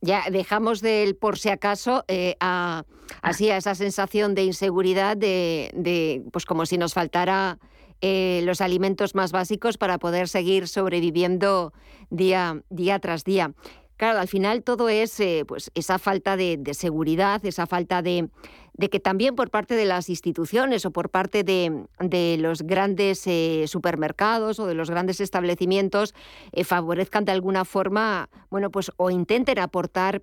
[0.00, 2.82] Ya dejamos del por si acaso eh, a,
[3.22, 7.58] así a esa sensación de inseguridad, de, de pues como si nos faltara
[8.00, 11.72] eh, los alimentos más básicos para poder seguir sobreviviendo
[12.10, 13.52] día, día tras día.
[13.96, 18.28] Claro, al final todo es eh, pues esa falta de, seguridad, esa falta de,
[18.88, 24.60] que también por parte de las instituciones o por parte de, los grandes eh, supermercados
[24.60, 26.14] o de los grandes establecimientos
[26.62, 30.22] favorezcan de alguna forma, bueno, pues o intenten aportar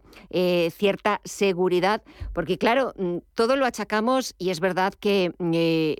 [0.71, 2.01] cierta seguridad,
[2.31, 5.33] porque claro, mm, todo lo achacamos y es verdad que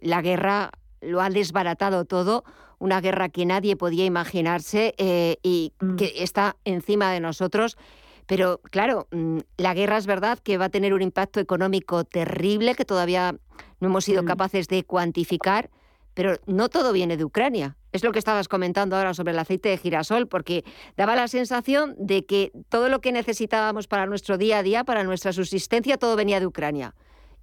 [0.02, 0.72] la guerra
[1.06, 2.44] lo ha desbaratado todo,
[2.80, 5.96] una guerra que nadie podía imaginarse eh, y mm.
[5.96, 7.78] que está encima de nosotros.
[8.26, 12.76] Pero claro, mm, la guerra es verdad que va a tener un impacto económico terrible
[12.76, 13.36] que todavía
[13.80, 14.26] no hemos sido mm.
[14.26, 15.70] capaces de cuantificar,
[16.14, 17.78] pero no todo viene de Ucrania.
[17.92, 20.64] Es lo que estabas comentando ahora sobre el aceite de girasol, porque
[20.98, 25.04] daba la sensación de que todo lo que necesitábamos para nuestro día a día, para
[25.04, 26.96] nuestra subsistencia, todo venía de Ucrania.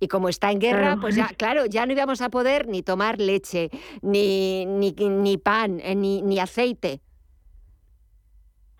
[0.03, 3.21] Y como está en guerra, pues ya, claro, ya no íbamos a poder ni tomar
[3.21, 7.03] leche, ni, ni, ni pan, eh, ni, ni aceite.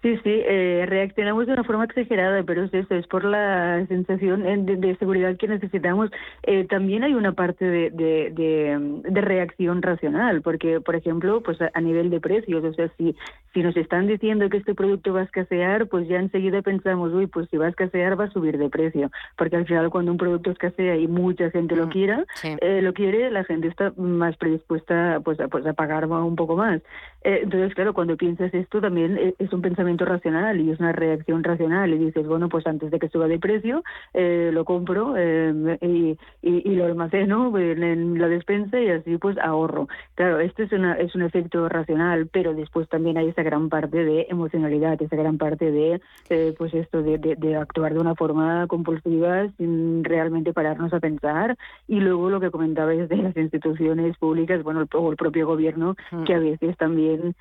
[0.03, 4.45] Sí, sí, eh, reaccionamos de una forma exagerada, pero es eso, es por la sensación
[4.45, 6.11] eh, de, seguridad que necesitamos.
[6.43, 12.11] Eh, también hay una parte de, de, reacción racional, porque, por ejemplo, pues a, nivel
[12.11, 13.15] de precios, o sea, si,
[13.55, 17.29] si nos están diciendo que este producto va a escasear, pues ya enseguida pensamos, uy,
[17.29, 20.19] pues si va a escasear va a subir de precio, porque al final cuando un
[20.19, 22.25] producto escasea y mucha gente lo mm, quiera,
[22.61, 26.83] lo quiere, la gente está más predispuesta pues, a, pues, a pagar un poco más.
[27.23, 31.93] entonces, claro, cuando piensas esto también es un pensamiento racional y es una reacción racional
[31.93, 33.83] y dices, bueno, pues antes de que suba de precio,
[34.15, 39.89] eh, lo compro eh, y, y, lo almaceno en, la despensa y así pues ahorro.
[40.15, 44.05] Claro, esto es, una, es un efecto racional, pero después también hay esa gran parte
[44.05, 48.67] de emocionalidad, esa gran parte de, eh, pues esto, de, de, actuar de una forma
[48.67, 54.63] compulsiva sin realmente pararnos a pensar y luego lo que comentabais de las instituciones públicas,
[54.63, 56.25] bueno, o el propio gobierno, mm.
[56.25, 57.35] que a veces también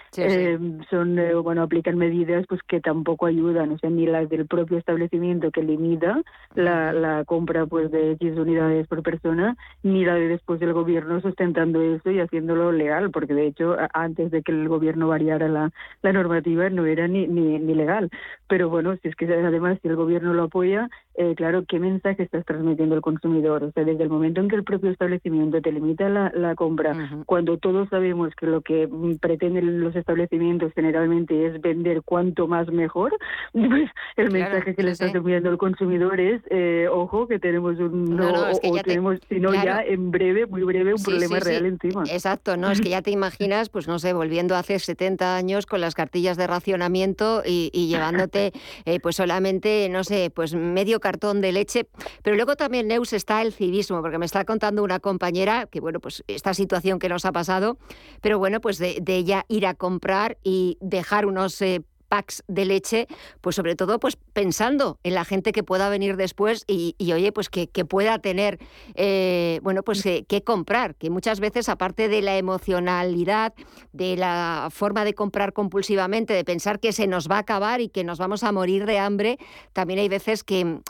[0.89, 5.51] son, bueno, aplican medidas pues que tampoco ayudan, o sea, ni las del propio establecimiento
[5.51, 6.21] que limita
[6.55, 11.21] la, la compra pues de X unidades por persona, ni la de después del gobierno
[11.21, 15.71] sustentando eso y haciéndolo legal, porque de hecho antes de que el gobierno variara la,
[16.01, 18.09] la normativa no era ni, ni, ni legal.
[18.47, 22.23] Pero bueno, si es que además si el gobierno lo apoya, eh, claro, ¿qué mensaje
[22.23, 23.63] estás transmitiendo al consumidor?
[23.63, 26.95] O sea, desde el momento en que el propio establecimiento te limita la, la compra,
[27.25, 32.67] cuando todos sabemos que lo que mm, pretenden los establecimientos generalmente es vender cuanto más
[32.71, 33.11] mejor,
[33.53, 38.15] pues el mensaje que le estás enviando al consumidor es, eh, ojo, que tenemos un,
[38.15, 42.03] no, o, tenemos, si no ya en breve, muy breve, un problema real encima.
[42.09, 45.81] Exacto, no, es que ya te imaginas, pues no sé, volviendo hace 70 años con
[45.81, 48.53] las cartillas de racionamiento y, llevándote
[48.85, 51.87] eh, pues solamente, no sé, pues medio cartón de leche.
[52.23, 55.99] Pero luego también, Neus, está el civismo, porque me está contando una compañera que, bueno,
[55.99, 57.77] pues esta situación que nos ha pasado,
[58.21, 61.61] pero bueno, pues de, ella ir a comprar y dejar unos...
[61.61, 61.81] Eh,
[62.11, 63.07] packs de leche,
[63.39, 67.47] pues sobre todo pues pensando en la gente que pueda venir después y, oye, pues
[67.49, 68.59] que, pueda tener,
[68.95, 73.53] eh, bueno, pues que, que, comprar, que muchas veces aparte de la emocionalidad,
[73.93, 77.87] de la forma de comprar compulsivamente, de pensar que se nos va a acabar y
[77.87, 79.37] que nos vamos a morir de hambre,
[79.71, 80.81] también hay veces que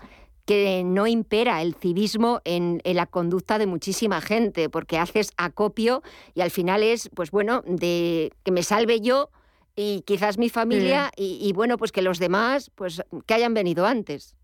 [0.46, 6.02] que no impera el civismo en, la conducta de muchísima gente, porque haces acopio
[6.34, 9.30] y al final es, pues bueno, de que me salve yo
[9.76, 13.86] y quizás mi familia y, y, bueno, pues que los demás, pues que hayan venido
[13.86, 14.36] antes.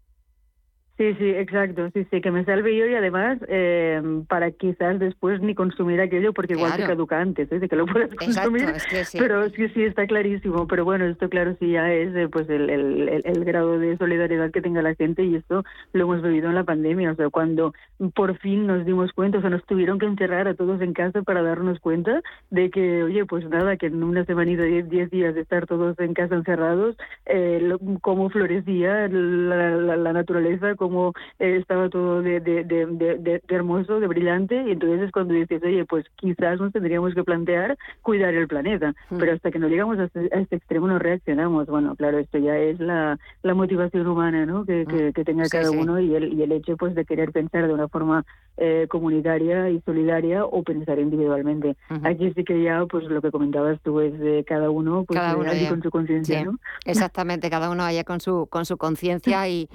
[0.98, 5.40] Sí, sí, exacto, sí, sí, que me salve yo y además eh, para quizás después
[5.42, 7.60] ni consumir aquello porque igual se caduca antes, ¿eh?
[7.60, 8.66] de que lo puedas consumir,
[9.14, 12.72] pero sí, sí, está clarísimo, pero bueno, esto claro sí ya es eh, pues el,
[12.72, 16.56] el, el, grado de solidaridad que tenga la gente y esto lo hemos vivido en
[16.56, 17.76] la pandemia, o sea, cuando
[18.16, 21.22] por fin nos dimos cuenta, o sea, nos tuvieron que encerrar a todos en casa
[21.22, 25.36] para darnos cuenta de que, oye, pues nada, que en una semanita, diez, diez días
[25.36, 27.72] de estar todos en casa encerrados, eh,
[28.02, 34.08] cómo florecía la, la, la naturaleza, como eh, estaba todo de, de, de, hermoso, de
[34.08, 38.48] brillante, y entonces es cuando dices, oye, pues quizás nos tendríamos que plantear cuidar el
[38.48, 39.18] planeta, hmm.
[39.18, 41.68] pero hasta que no llegamos a este, a este, extremo no reaccionamos.
[41.68, 44.66] Bueno, claro, esto ya es la, la motivación humana ¿no?
[44.66, 45.26] que, que, hmm.
[45.26, 48.26] tenga cada uno y el, y el hecho pues de querer pensar de una forma
[48.58, 51.76] eh, comunitaria y solidaria o pensar individualmente.
[52.04, 55.36] Aquí sí que ya, pues lo que comentabas tú es de cada uno, pues cada
[55.36, 56.58] uno con su conciencia, ¿no?
[56.86, 59.70] Exactamente, cada uno allá con su con su conciencia y,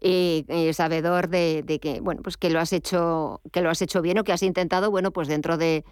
[0.00, 4.02] y, sabedor de, de, que bueno pues que lo has hecho que lo has hecho
[4.02, 5.84] bien o que has intentado bueno pues dentro de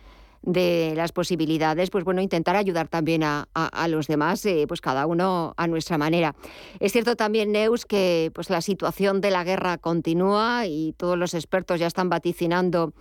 [0.47, 3.47] de las posibilidades, pues bueno, intentar ayudar también a,
[3.89, 6.35] los demás, eh, pues cada uno a nuestra manera.
[6.81, 11.35] Es cierto también, Neus, que pues la situación de la guerra continúa y todos los
[11.35, 12.93] expertos ya están vaticinando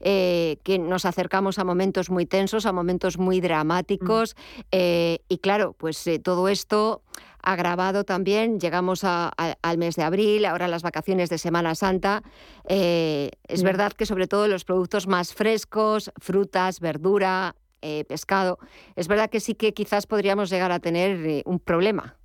[0.00, 4.34] eh, que nos acercamos a momentos muy tensos, a momentos muy dramáticos.
[4.34, 4.60] Mm.
[4.72, 7.02] Eh, y claro, pues todo esto
[7.44, 8.58] agravado también.
[8.58, 12.22] Llegamos al mes de abril, ahora las vacaciones de Semana Santa.
[12.68, 18.58] Eh, es verdad que sobre todo los productos más frescos, frutas, verdura, eh, pescado,
[18.96, 22.16] es verdad que sí que quizás podríamos llegar a tener eh, un problema.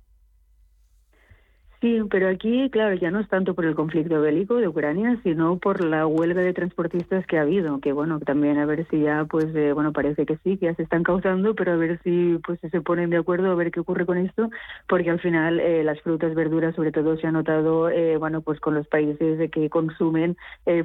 [1.80, 5.56] Sí, pero aquí, claro, ya no es tanto por el conflicto bélico de Ucrania, sino
[5.56, 9.24] por la huelga de transportistas que ha habido, que bueno, también a ver si ya,
[9.24, 12.38] pues, eh, bueno, parece que sí, que ya se están causando, pero a ver si,
[12.44, 14.50] pues, se ponen de acuerdo, a ver qué ocurre con esto,
[14.90, 18.60] porque al final eh, las frutas, verduras, sobre todo se ha notado, eh, bueno, pues
[18.60, 20.36] con los países de que consumen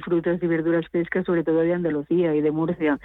[0.02, 2.98] frutas y verduras frescas, sobre todo de Andalucía y de Murcia.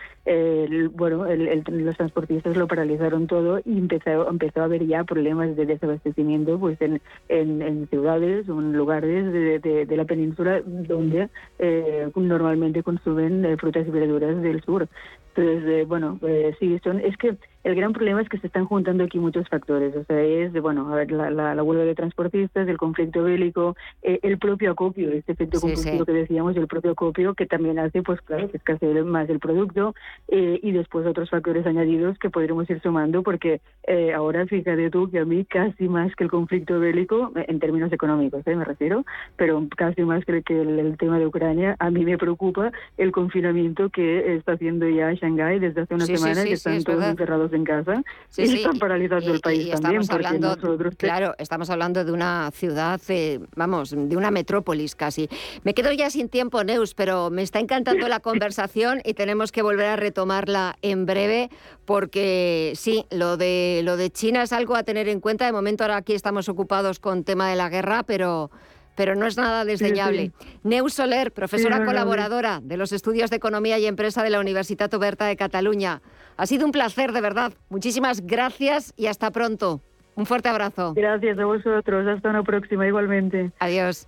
[0.94, 6.58] bueno, los transportistas lo paralizaron todo y empezó, empezó a haber ya problemas de desabastecimiento,
[6.58, 6.80] pues,
[7.28, 11.30] en ciudades o en lugares de, de, la península donde
[11.60, 14.88] eh, normalmente consumen eh, frutas y verduras del sur.
[15.36, 16.20] Entonces, eh, bueno,
[16.60, 19.96] sí, son, es que el gran problema es que se están juntando aquí muchos factores.
[19.96, 24.20] O sea, es, bueno, a ver, la, la, huelga de transportistas, el conflicto bélico, eh,
[24.24, 28.20] el propio acopio, este efecto sí, que decíamos, el propio acopio, que también hace, pues
[28.22, 29.94] claro, que escasee más el producto,
[30.28, 35.10] eh, y después otros factores añadidos que podríamos ir sumando, porque eh, ahora fíjate tú
[35.12, 39.06] que a mí casi más que el conflicto bélico, en términos económicos, me refiero,
[39.38, 43.90] pero casi más que, que el, tema de Ucrania, a mí me preocupa el confinamiento
[43.90, 48.04] que está haciendo ya Shanghái desde hace una semana, que están todos encerrados en casa
[48.38, 50.02] y están paralizados del país también.
[50.10, 50.58] Hablando,
[50.98, 55.30] Claro, estamos hablando de una ciudad, eh, vamos, de una metrópolis casi.
[55.64, 59.62] Me quedo ya sin tiempo, Neus, pero me está encantando la conversación y tenemos que
[59.62, 61.50] volver a retomarla en breve
[61.86, 65.46] porque sí, lo de, lo de China es algo a tener en cuenta.
[65.46, 68.52] De momento ahora aquí estamos ocupados con tema de la guerra, pero
[68.96, 70.32] pero no es nada desdeñable.
[70.64, 75.26] Neus Soler, profesora colaboradora de los estudios de Economía y Empresa de la Universitat Oberta
[75.26, 76.02] de Cataluña.
[76.38, 77.54] Ha sido un placer, de verdad.
[77.70, 79.82] Muchísimas gracias y hasta pronto.
[80.16, 80.94] Un fuerte abrazo.
[80.96, 82.08] Gracias a vosotros.
[82.08, 83.52] Hasta una próxima igualmente.
[83.60, 84.08] Adiós.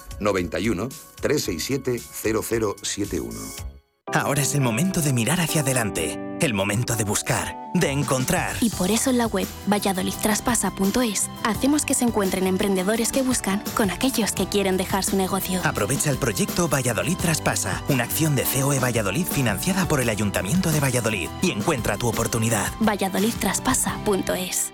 [0.21, 0.89] 91
[1.21, 3.37] 367 0071.
[4.13, 8.55] Ahora es el momento de mirar hacia adelante el momento de buscar, de encontrar.
[8.61, 13.91] Y por eso en la web valladolidtraspasa.es hacemos que se encuentren emprendedores que buscan con
[13.91, 15.61] aquellos que quieren dejar su negocio.
[15.63, 20.79] Aprovecha el proyecto Valladolid Traspasa, una acción de COE Valladolid financiada por el Ayuntamiento de
[20.79, 22.71] Valladolid y encuentra tu oportunidad.
[22.79, 24.73] valladolidtraspasa.es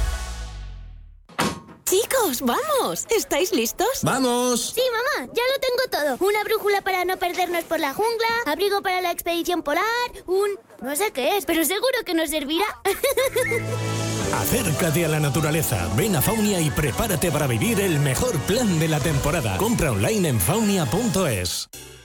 [1.91, 3.05] Chicos, vamos.
[3.09, 3.99] ¿Estáis listos?
[4.01, 4.71] ¡Vamos!
[4.73, 6.25] Sí, mamá, ya lo tengo todo.
[6.25, 9.83] Una brújula para no perdernos por la jungla, abrigo para la expedición polar,
[10.25, 10.51] un...
[10.81, 12.63] no sé qué es, pero seguro que nos servirá.
[14.39, 18.87] Acércate a la naturaleza, ven a Faunia y prepárate para vivir el mejor plan de
[18.87, 19.57] la temporada.
[19.57, 21.69] Compra online en faunia.es.